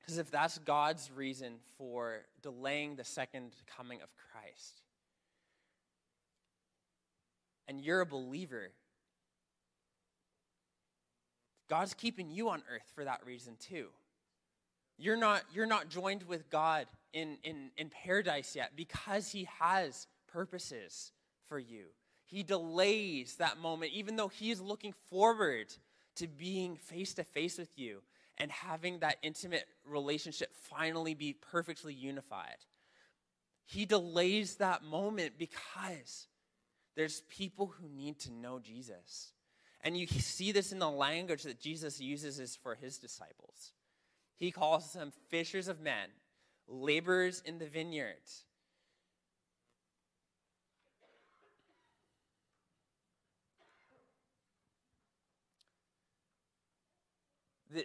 [0.00, 4.82] because if that's God's reason for delaying the second coming of Christ,
[7.68, 8.72] and you're a believer,
[11.68, 13.86] God's keeping you on earth for that reason too.
[14.98, 20.06] You're not, you're not joined with God in, in, in paradise yet because He has
[20.32, 21.12] purposes
[21.48, 21.86] for you.
[22.26, 25.74] He delays that moment, even though He is looking forward
[26.16, 28.02] to being face to face with you
[28.38, 32.56] and having that intimate relationship finally be perfectly unified.
[33.64, 36.26] He delays that moment because
[36.96, 39.32] there's people who need to know Jesus.
[39.82, 43.72] And you see this in the language that Jesus uses is for his disciples.
[44.42, 46.08] He calls them fishers of men,
[46.66, 48.16] laborers in the vineyard.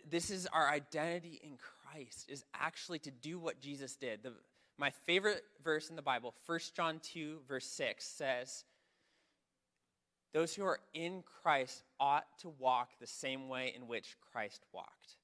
[0.09, 1.59] This is our identity in
[1.91, 4.23] Christ, is actually to do what Jesus did.
[4.23, 4.33] The,
[4.79, 8.63] my favorite verse in the Bible, 1 John 2, verse 6, says,
[10.33, 15.17] those who are in Christ ought to walk the same way in which Christ walked.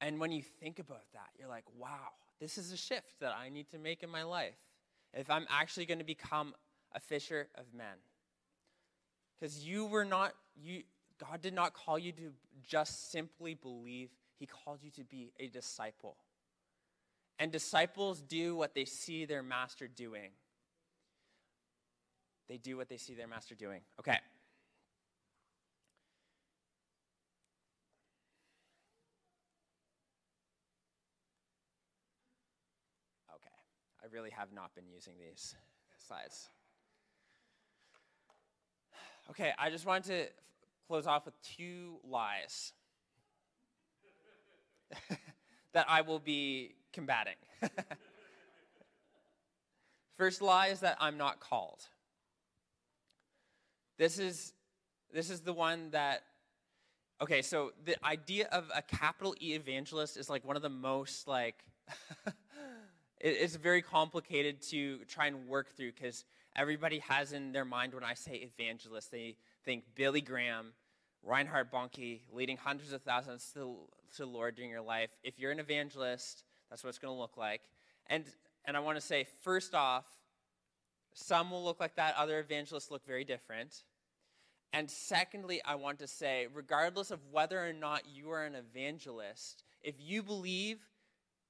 [0.00, 3.48] And when you think about that, you're like, wow, this is a shift that I
[3.48, 4.56] need to make in my life
[5.12, 6.54] if I'm actually going to become
[6.92, 7.96] a fisher of men.
[9.38, 10.82] Because you were not, you,
[11.18, 12.32] God did not call you to
[12.66, 16.16] just simply believe, He called you to be a disciple.
[17.38, 20.30] And disciples do what they see their master doing.
[22.48, 23.80] They do what they see their master doing.
[24.00, 24.12] Okay.
[24.12, 24.20] Okay.
[34.08, 35.54] I really have not been using these
[36.06, 36.48] slides.
[39.30, 40.26] Okay, I just wanted to
[40.86, 42.72] close off with two lies
[45.72, 47.34] that I will be combating.
[50.16, 51.82] First lie is that I'm not called.
[53.98, 54.54] This is
[55.12, 56.22] this is the one that
[57.20, 61.28] okay, so the idea of a capital E evangelist is like one of the most
[61.28, 61.62] like
[63.20, 68.04] it's very complicated to try and work through because everybody has in their mind when
[68.04, 70.72] I say evangelist, they think Billy Graham,
[71.22, 73.76] Reinhard Bonnke, leading hundreds of thousands to,
[74.16, 75.10] to the Lord during your life.
[75.22, 77.62] If you're an evangelist, that's what it's going to look like.
[78.06, 78.24] And
[78.64, 80.04] And I want to say, first off,
[81.14, 83.82] some will look like that, other evangelists look very different.
[84.72, 89.64] And secondly, I want to say, regardless of whether or not you are an evangelist,
[89.82, 90.78] if you believe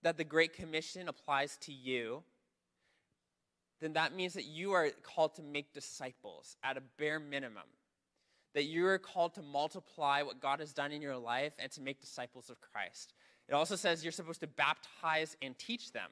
[0.02, 2.22] that the Great Commission applies to you,
[3.80, 7.62] then that means that you are called to make disciples at a bare minimum.
[8.54, 11.80] That you are called to multiply what God has done in your life and to
[11.80, 13.12] make disciples of Christ.
[13.48, 16.10] It also says you're supposed to baptize and teach them.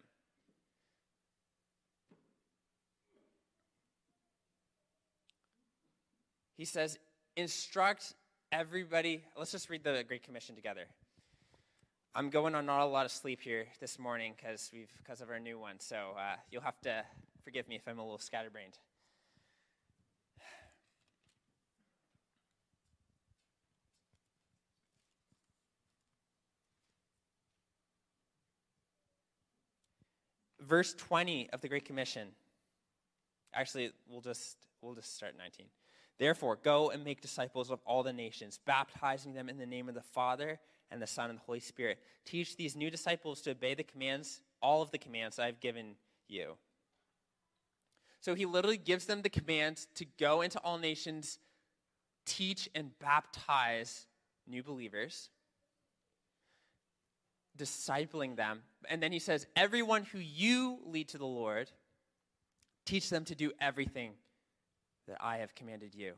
[6.56, 6.98] He says,
[7.36, 8.14] instruct
[8.50, 9.22] everybody.
[9.36, 10.86] Let's just read the Great Commission together.
[12.18, 15.28] I'm going on not a lot of sleep here this morning because we've because of
[15.28, 15.78] our new one.
[15.78, 17.04] So uh, you'll have to
[17.44, 18.78] forgive me if I'm a little scatterbrained.
[30.58, 32.28] Verse 20 of the Great Commission.
[33.52, 35.66] Actually, we'll just we'll just start 19.
[36.18, 39.94] Therefore, go and make disciples of all the nations, baptizing them in the name of
[39.94, 40.58] the Father
[40.90, 41.98] and the Son and the Holy Spirit.
[42.24, 45.96] Teach these new disciples to obey the commands, all of the commands I've given
[46.28, 46.56] you.
[48.20, 51.38] So he literally gives them the command to go into all nations,
[52.24, 54.06] teach and baptize
[54.48, 55.30] new believers,
[57.56, 58.62] discipling them.
[58.88, 61.70] And then he says, Everyone who you lead to the Lord,
[62.84, 64.12] teach them to do everything
[65.06, 66.14] that I have commanded you.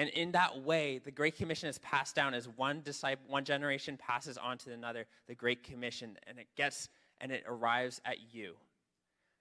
[0.00, 3.98] And in that way, the Great Commission is passed down as one disciple, one generation
[3.98, 6.88] passes on to another, the Great Commission, and it gets
[7.20, 8.54] and it arrives at you.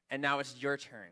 [0.09, 1.11] And now it's your turn.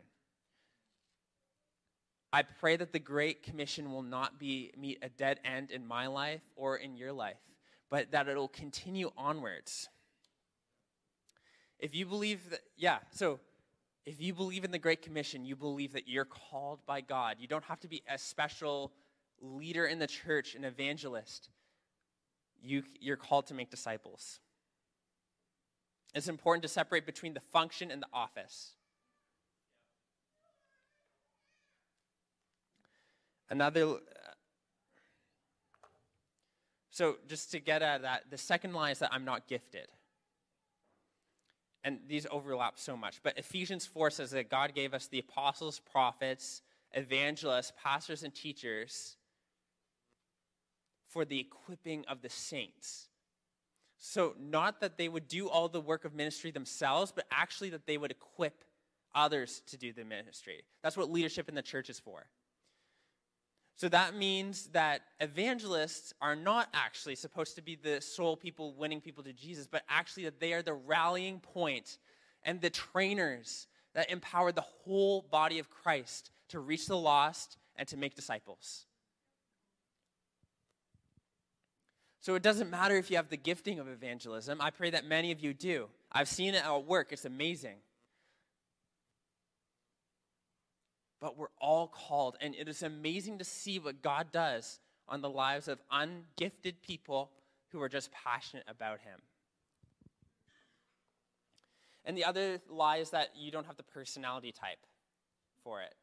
[2.30, 6.08] I pray that the Great Commission will not be meet a dead end in my
[6.08, 7.40] life or in your life,
[7.88, 9.88] but that it'll continue onwards.
[11.78, 13.40] If you believe that, yeah, so
[14.04, 17.36] if you believe in the Great Commission, you believe that you're called by God.
[17.38, 18.92] You don't have to be a special
[19.40, 21.48] leader in the church, an evangelist.
[22.62, 24.40] You, you're called to make disciples.
[26.14, 28.72] It's important to separate between the function and the office.
[33.50, 33.84] Another.
[33.84, 33.96] Uh,
[36.90, 39.86] so, just to get at that, the second line is that I'm not gifted.
[41.84, 43.22] And these overlap so much.
[43.22, 46.62] But Ephesians 4 says that God gave us the apostles, prophets,
[46.92, 49.16] evangelists, pastors, and teachers
[51.08, 53.08] for the equipping of the saints.
[53.96, 57.86] So, not that they would do all the work of ministry themselves, but actually that
[57.86, 58.62] they would equip
[59.14, 60.62] others to do the ministry.
[60.82, 62.26] That's what leadership in the church is for.
[63.78, 69.00] So that means that evangelists are not actually supposed to be the sole people winning
[69.00, 71.98] people to Jesus, but actually that they are the rallying point
[72.42, 77.86] and the trainers that empower the whole body of Christ to reach the lost and
[77.86, 78.86] to make disciples.
[82.28, 84.60] So it doesn't matter if you have the gifting of evangelism.
[84.60, 85.86] I pray that many of you do.
[86.12, 87.76] I've seen it at work, it's amazing.
[91.22, 95.30] But we're all called, and it is amazing to see what God does on the
[95.30, 97.30] lives of ungifted people
[97.72, 99.20] who are just passionate about Him.
[102.04, 104.84] And the other lie is that you don't have the personality type
[105.64, 105.94] for it.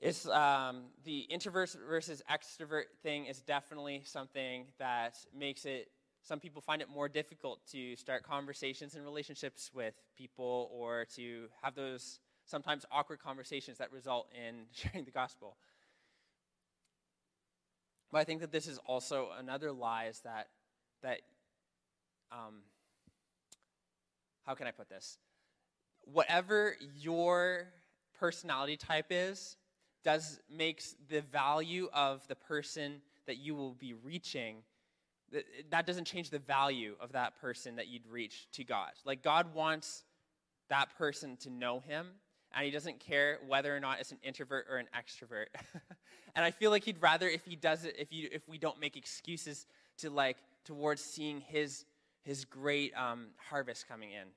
[0.00, 5.88] It's um, the introvert versus extrovert thing is definitely something that makes it.
[6.22, 11.48] Some people find it more difficult to start conversations and relationships with people, or to
[11.62, 15.56] have those sometimes awkward conversations that result in sharing the gospel.
[18.10, 20.48] But I think that this is also another lie is that
[21.02, 21.20] that
[22.32, 22.62] um,
[24.46, 25.18] how can I put this?
[26.04, 27.68] Whatever your
[28.18, 29.56] personality type is,
[30.02, 34.56] does makes the value of the person that you will be reaching
[35.70, 38.90] that doesn't change the value of that person that you'd reach to God.
[39.04, 40.04] Like God wants
[40.68, 42.08] that person to know him
[42.52, 45.46] and he doesn't care whether or not it's an introvert or an extrovert.
[46.34, 48.80] and I feel like he'd rather if he does it if you if we don't
[48.80, 49.66] make excuses
[49.98, 51.84] to like towards seeing his
[52.22, 54.28] his great um, harvest coming in.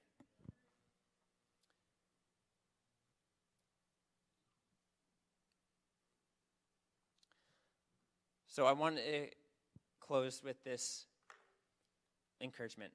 [8.54, 9.26] So I want to
[10.00, 11.08] close with this
[12.40, 12.92] encouragement.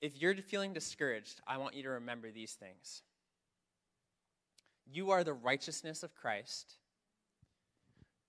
[0.00, 3.02] If you're feeling discouraged, I want you to remember these things.
[4.88, 6.74] You are the righteousness of Christ.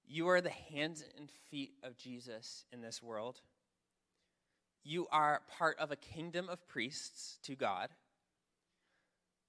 [0.08, 3.42] You are the hands and feet of Jesus in this world.
[4.84, 7.90] You are part of a kingdom of priests to God.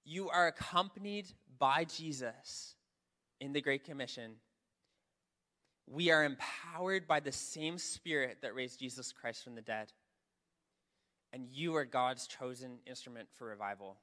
[0.05, 1.29] You are accompanied
[1.59, 2.75] by Jesus
[3.41, 4.33] in the Great Commission.
[5.87, 9.93] We are empowered by the same Spirit that raised Jesus Christ from the dead.
[11.33, 13.97] And you are God's chosen instrument for revival.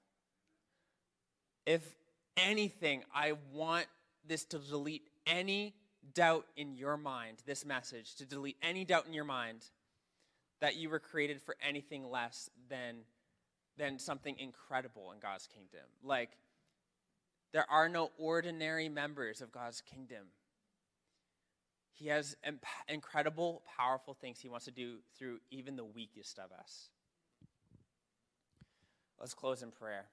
[1.66, 1.96] If
[2.38, 3.88] anything, I want
[4.28, 5.76] this to delete any
[6.14, 9.66] doubt in your mind, this message, to delete any doubt in your mind
[10.62, 12.98] that you were created for anything less than,
[13.78, 15.86] than something incredible in God's kingdom.
[16.04, 16.32] Like,
[17.56, 20.26] there are no ordinary members of God's kingdom.
[21.93, 26.51] He has imp- incredible, powerful things he wants to do through even the weakest of
[26.51, 26.89] us.
[29.22, 30.08] Let's close in prayer.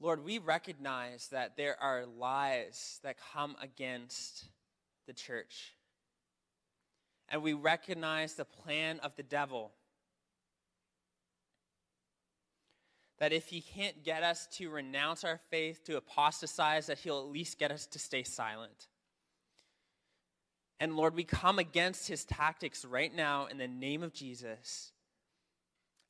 [0.00, 4.46] Lord, we recognize that there are lies that come against
[5.06, 5.74] the church.
[7.30, 9.70] And we recognize the plan of the devil.
[13.18, 17.26] That if he can't get us to renounce our faith, to apostatize, that he'll at
[17.26, 18.88] least get us to stay silent.
[20.80, 24.92] And Lord, we come against his tactics right now in the name of Jesus,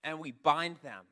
[0.05, 1.05] and we bind them.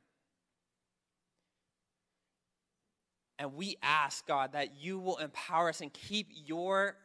[3.41, 6.97] And we ask, God, that you will empower us and keep your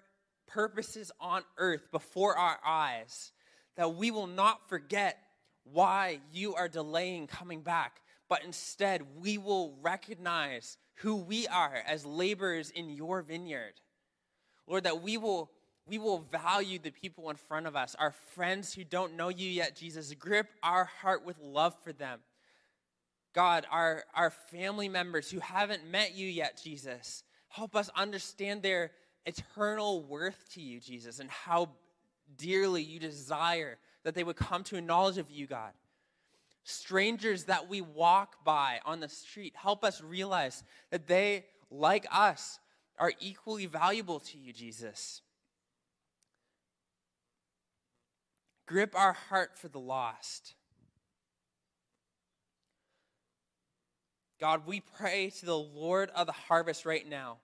[0.48, 3.32] purposes on earth before our eyes,
[3.76, 5.18] that we will not forget
[5.64, 12.06] why you are delaying coming back, but instead we will recognize who we are as
[12.06, 13.74] laborers in your vineyard.
[14.68, 15.52] Lord, that we will
[15.86, 19.50] we will value the people in front of us, our friends who don't know you
[19.50, 20.14] yet, Jesus.
[20.14, 22.20] Grip our heart with love for them.
[23.34, 28.92] God, our, our family members who haven't met you yet, Jesus, help us understand their
[29.26, 31.70] eternal worth to you, Jesus, and how
[32.38, 35.72] dearly you desire that they would come to a knowledge of you, God.
[36.64, 42.60] Strangers that we walk by on the street, help us realize that they, like us,
[42.98, 45.22] are equally valuable to you, Jesus.
[48.66, 50.54] Grip our heart for the lost.
[54.40, 57.38] God, we pray to the Lord of the harvest right now.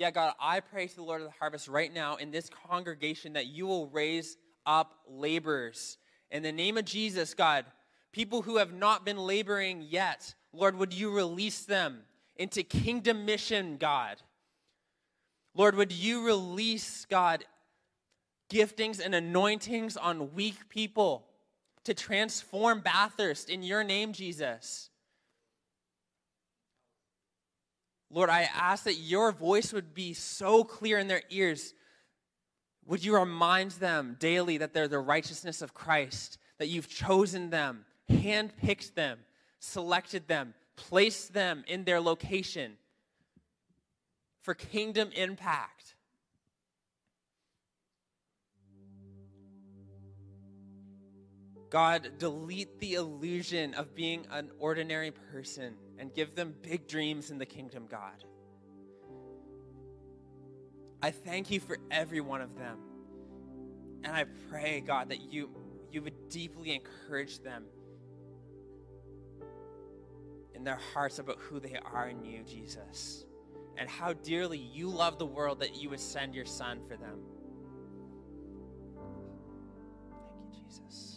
[0.00, 3.34] Yeah, God, I pray to the Lord of the harvest right now in this congregation
[3.34, 5.98] that you will raise up laborers.
[6.30, 7.66] In the name of Jesus, God,
[8.10, 11.98] people who have not been laboring yet, Lord, would you release them
[12.36, 14.16] into kingdom mission, God?
[15.54, 17.44] Lord, would you release, God,
[18.50, 21.26] giftings and anointings on weak people
[21.84, 24.89] to transform Bathurst in your name, Jesus?
[28.10, 31.74] Lord, I ask that your voice would be so clear in their ears.
[32.86, 37.84] Would you remind them daily that they're the righteousness of Christ, that you've chosen them,
[38.10, 39.20] handpicked them,
[39.60, 42.72] selected them, placed them in their location
[44.42, 45.94] for kingdom impact?
[51.70, 57.36] God, delete the illusion of being an ordinary person and give them big dreams in
[57.36, 58.24] the kingdom, God.
[61.02, 62.78] I thank you for every one of them.
[64.02, 65.50] And I pray, God, that you,
[65.92, 67.64] you would deeply encourage them
[70.54, 73.26] in their hearts about who they are in you, Jesus,
[73.76, 77.18] and how dearly you love the world that you would send your Son for them.
[80.16, 81.09] Thank you, Jesus.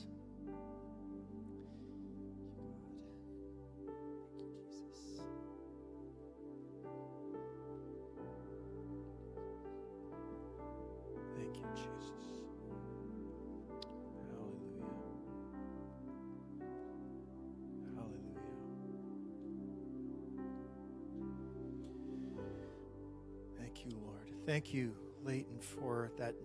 [24.54, 24.94] Thank you,
[25.24, 26.36] Leighton, for that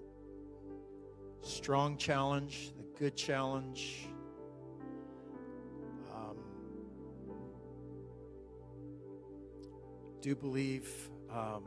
[1.43, 4.09] strong challenge, the good challenge.
[6.11, 6.39] Um,
[10.23, 10.89] do believe
[11.31, 11.65] um,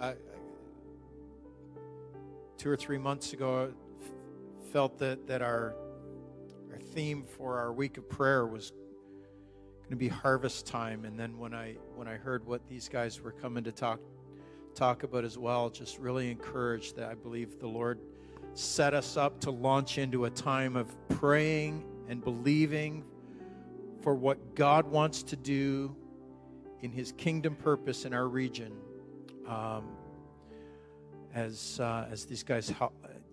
[0.00, 0.14] I, I,
[2.56, 5.76] two or three months ago I felt that, that our
[6.72, 11.36] our theme for our week of prayer was going to be harvest time and then
[11.36, 14.00] when I when I heard what these guys were coming to talk
[14.76, 17.98] talk about as well, just really encouraged that I believe the Lord
[18.54, 23.04] set us up to launch into a time of praying and believing
[24.02, 25.96] for what God wants to do
[26.82, 28.72] in His kingdom purpose in our region.
[29.48, 29.88] Um,
[31.34, 32.72] as uh, as these guys,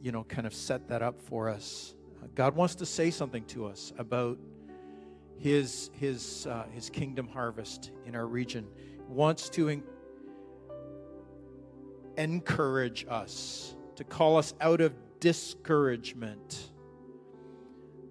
[0.02, 1.96] you know, kind of set that up for us,
[2.36, 4.38] God wants to say something to us about
[5.38, 8.66] His His uh, His kingdom harvest in our region.
[9.08, 9.68] Wants to
[12.18, 16.72] encourage us to call us out of discouragement.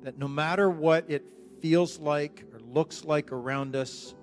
[0.03, 1.25] That no matter what it
[1.61, 4.15] feels like or looks like around us,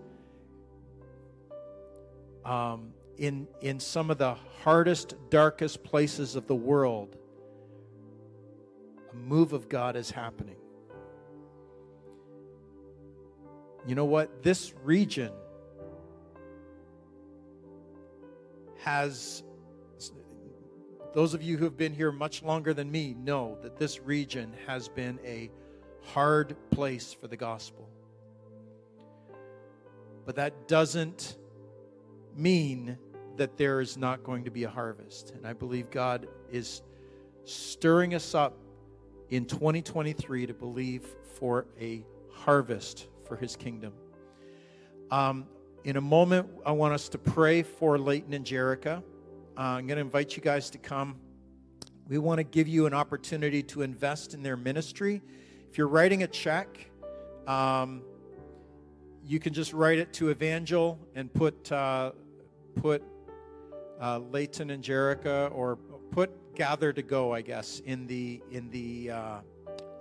[2.45, 7.15] um, in, in some of the hardest, darkest places of the world,
[9.11, 10.55] a move of God is happening.
[13.85, 14.43] You know what?
[14.43, 15.31] This region
[18.79, 19.43] has,
[21.13, 24.53] those of you who have been here much longer than me know that this region
[24.67, 25.49] has been a
[26.03, 27.89] hard place for the gospel.
[30.25, 31.37] But that doesn't
[32.35, 32.97] mean
[33.37, 35.31] that there is not going to be a harvest.
[35.31, 36.81] And I believe God is
[37.45, 38.57] stirring us up
[39.29, 41.03] in 2023 to believe
[41.39, 43.93] for a harvest for his kingdom.
[45.09, 45.47] Um,
[45.83, 49.01] in a moment, I want us to pray for Leighton and Jerica.
[49.57, 51.17] Uh, I'm going to invite you guys to come.
[52.07, 55.21] We want to give you an opportunity to invest in their ministry.
[55.69, 56.89] If you're writing a check,
[57.45, 58.01] um,
[59.25, 62.13] you can just write it to Evangel and put uh,
[62.75, 63.03] put
[64.01, 65.75] uh, Leighton and Jerica, or
[66.11, 69.37] put Gather to Go, I guess, in the in the uh,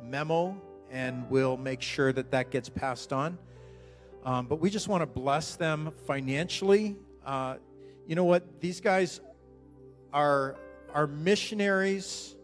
[0.03, 0.57] memo,
[0.91, 3.37] and we'll make sure that that gets passed on.
[4.25, 6.97] Um, but we just want to bless them financially.
[7.27, 7.57] Uh,
[8.07, 8.61] you know what?
[8.61, 9.21] These guys
[10.13, 10.57] are
[10.95, 12.35] are missionaries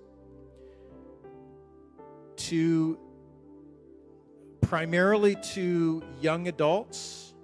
[2.36, 2.98] to
[4.60, 7.34] primarily to young adults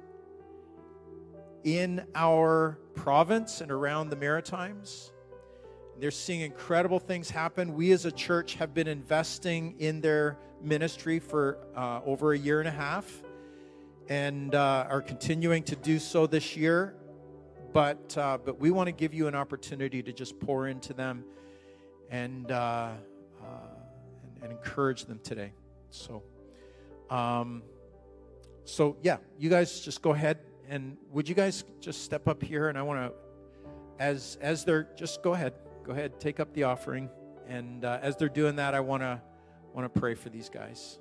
[1.64, 5.12] in our province and around the Maritimes.
[5.98, 7.74] They're seeing incredible things happen.
[7.74, 12.60] We as a church have been investing in their ministry for uh, over a year
[12.60, 13.22] and a half
[14.08, 16.94] and uh, are continuing to do so this year.
[17.72, 21.24] But, uh, but we want to give you an opportunity to just pour into them
[22.10, 23.44] and, uh, uh,
[24.24, 25.52] and, and, encourage them today.
[25.90, 26.24] So,
[27.10, 27.62] um,
[28.64, 32.68] so yeah, you guys just go ahead and would you guys just step up here
[32.68, 33.12] and I want to,
[33.98, 35.52] as as they're just go ahead,
[35.84, 37.10] go ahead, take up the offering,
[37.48, 39.20] and uh, as they're doing that, I want to
[39.74, 40.98] want to pray for these guys.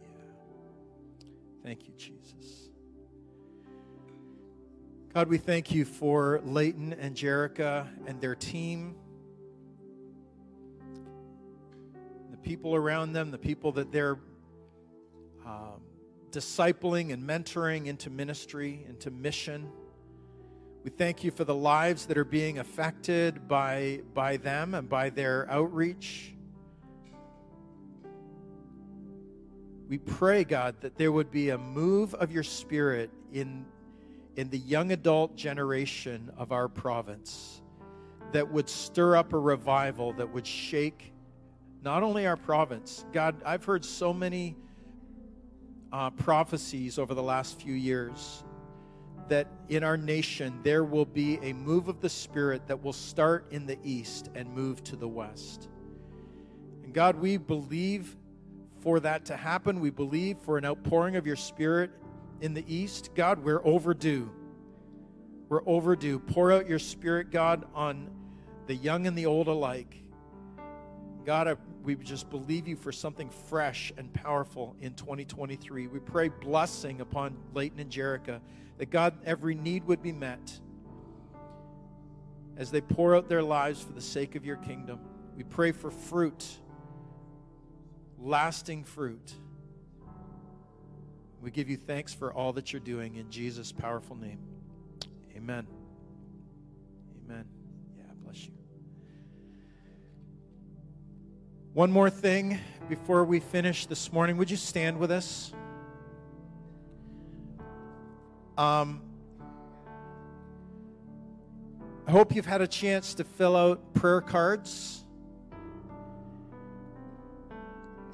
[0.00, 0.08] Yeah.
[1.64, 2.65] Thank you, Jesus.
[5.16, 8.94] God, we thank you for Leighton and Jerica and their team,
[12.30, 14.18] the people around them, the people that they're
[15.46, 15.80] um,
[16.32, 19.72] discipling and mentoring into ministry, into mission.
[20.84, 25.08] We thank you for the lives that are being affected by, by them and by
[25.08, 26.34] their outreach.
[29.88, 33.64] We pray, God, that there would be a move of your spirit in,
[34.36, 37.62] in the young adult generation of our province
[38.32, 41.12] that would stir up a revival that would shake
[41.82, 43.04] not only our province.
[43.12, 44.56] God, I've heard so many
[45.92, 48.44] uh, prophecies over the last few years
[49.28, 53.46] that in our nation there will be a move of the Spirit that will start
[53.50, 55.68] in the east and move to the west.
[56.84, 58.16] And God, we believe
[58.80, 59.80] for that to happen.
[59.80, 61.90] We believe for an outpouring of your Spirit
[62.40, 63.10] in the East.
[63.14, 64.30] God, we're overdue.
[65.48, 66.18] We're overdue.
[66.18, 68.10] Pour out your Spirit, God, on
[68.66, 69.94] the young and the old alike.
[71.24, 75.86] God, we just believe you for something fresh and powerful in 2023.
[75.86, 78.40] We pray blessing upon Leighton and Jerica,
[78.78, 80.60] that God, every need would be met
[82.56, 85.00] as they pour out their lives for the sake of your kingdom.
[85.36, 86.58] We pray for fruit
[88.18, 89.34] lasting fruit.
[91.46, 94.40] We give you thanks for all that you're doing in Jesus' powerful name.
[95.36, 95.64] Amen.
[97.24, 97.44] Amen.
[97.96, 98.52] Yeah, bless you.
[101.72, 104.38] One more thing before we finish this morning.
[104.38, 105.52] Would you stand with us?
[108.58, 109.02] Um,
[112.08, 115.04] I hope you've had a chance to fill out prayer cards.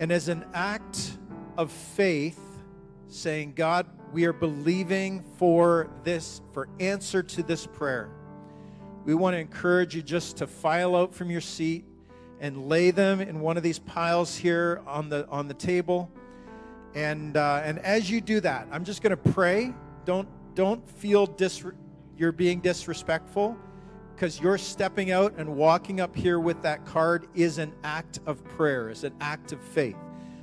[0.00, 1.16] And as an act
[1.56, 2.38] of faith,
[3.14, 8.10] saying, God, we are believing for this, for answer to this prayer.
[9.04, 11.84] We want to encourage you just to file out from your seat
[12.40, 16.10] and lay them in one of these piles here on the on the table
[16.94, 19.74] And uh, and as you do that, I'm just going to pray.
[20.04, 21.64] Don't don't feel dis-
[22.16, 23.56] you're being disrespectful
[24.14, 28.44] because you're stepping out and walking up here with that card is an act of
[28.44, 29.96] prayer, is an act of faith.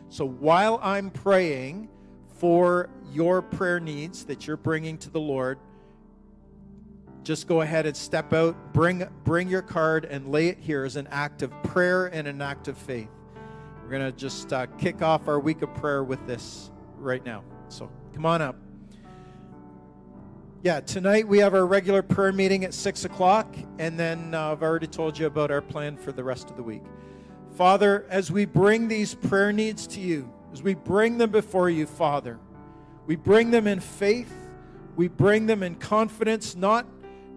[0.09, 1.89] So while I'm praying
[2.39, 5.59] for your prayer needs that you're bringing to the Lord,
[7.23, 10.95] just go ahead and step out, bring bring your card and lay it here as
[10.95, 13.09] an act of prayer and an act of faith.
[13.83, 17.43] We're going to just uh, kick off our week of prayer with this right now.
[17.67, 18.55] So come on up.
[20.63, 24.61] Yeah, tonight we have our regular prayer meeting at 6 o'clock, and then uh, I've
[24.61, 26.83] already told you about our plan for the rest of the week.
[27.55, 31.85] Father, as we bring these prayer needs to you, as we bring them before you,
[31.85, 32.39] Father,
[33.05, 34.33] we bring them in faith,
[34.95, 36.85] we bring them in confidence, not,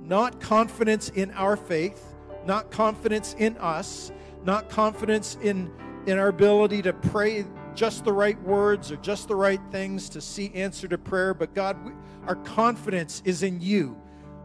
[0.02, 2.14] not confidence in our faith,
[2.46, 4.12] not confidence in us,
[4.44, 5.70] not confidence in,
[6.06, 7.44] in our ability to pray
[7.74, 11.54] just the right words or just the right things to see answer to prayer, but
[11.54, 11.92] God, we,
[12.26, 13.96] our confidence is in you.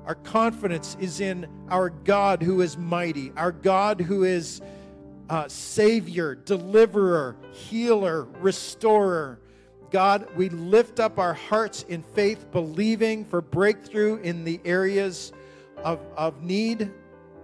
[0.05, 4.61] Our confidence is in our God who is mighty, our God who is
[5.29, 9.39] uh, Savior, Deliverer, Healer, Restorer.
[9.91, 15.31] God, we lift up our hearts in faith, believing for breakthrough in the areas
[15.83, 16.91] of, of need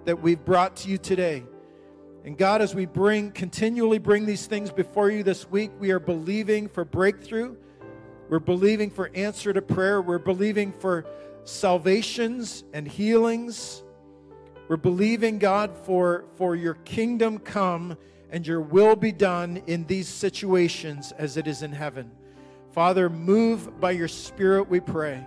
[0.06, 1.44] that we've brought to you today.
[2.26, 6.00] And God, as we bring, continually bring these things before you this week, we are
[6.00, 7.56] believing for breakthrough.
[8.30, 10.02] We're believing for answer to prayer.
[10.02, 11.06] We're believing for
[11.44, 13.83] salvations and healings.
[14.68, 17.98] We're believing, God, for, for your kingdom come
[18.30, 22.12] and your will be done in these situations as it is in heaven.
[22.72, 25.24] Father, move by your Spirit, we pray.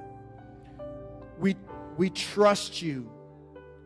[1.39, 1.57] We,
[1.97, 3.11] we trust you.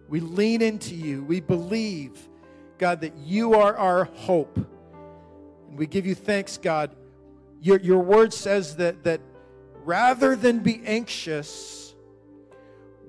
[0.09, 1.23] We lean into you.
[1.25, 2.29] We believe
[2.81, 4.57] God, that you are our hope.
[4.57, 6.97] And we give you thanks, God.
[7.61, 9.21] Your, your word says that, that
[9.85, 11.95] rather than be anxious,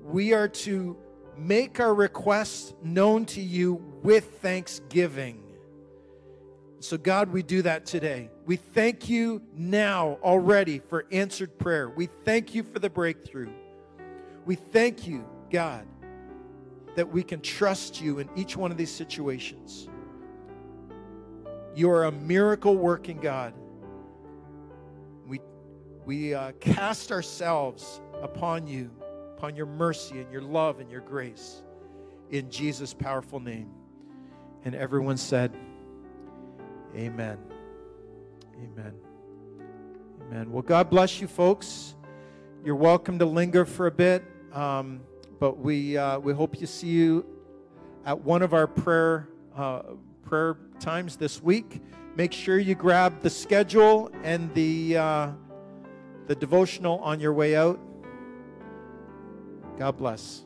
[0.04, 0.98] we are to
[1.36, 5.42] make our requests known to you with thanksgiving.
[6.80, 8.28] So, God, we do that today.
[8.44, 11.88] We thank you now already for answered prayer.
[11.88, 13.52] We thank you for the breakthrough.
[14.44, 15.86] We thank you, God,
[16.96, 19.88] that we can trust you in each one of these situations.
[21.74, 23.54] You are a miracle working God.
[25.26, 25.40] We,
[26.04, 28.90] we uh, cast ourselves upon you,
[29.42, 31.62] upon your mercy and your love and your grace
[32.30, 33.68] in Jesus' powerful name.
[34.64, 35.52] And everyone said,
[36.94, 37.38] Amen.
[38.62, 38.94] Amen.
[40.20, 40.52] Amen.
[40.52, 41.96] Well, God bless you, folks.
[42.64, 44.22] You're welcome to linger for a bit.
[44.52, 45.00] Um,
[45.40, 47.26] but we, uh, we hope to see you
[48.06, 49.82] at one of our prayer, uh,
[50.22, 51.82] prayer times this week.
[52.14, 55.30] Make sure you grab the schedule and the, uh,
[56.28, 57.80] the devotional on your way out.
[59.78, 60.42] God bless.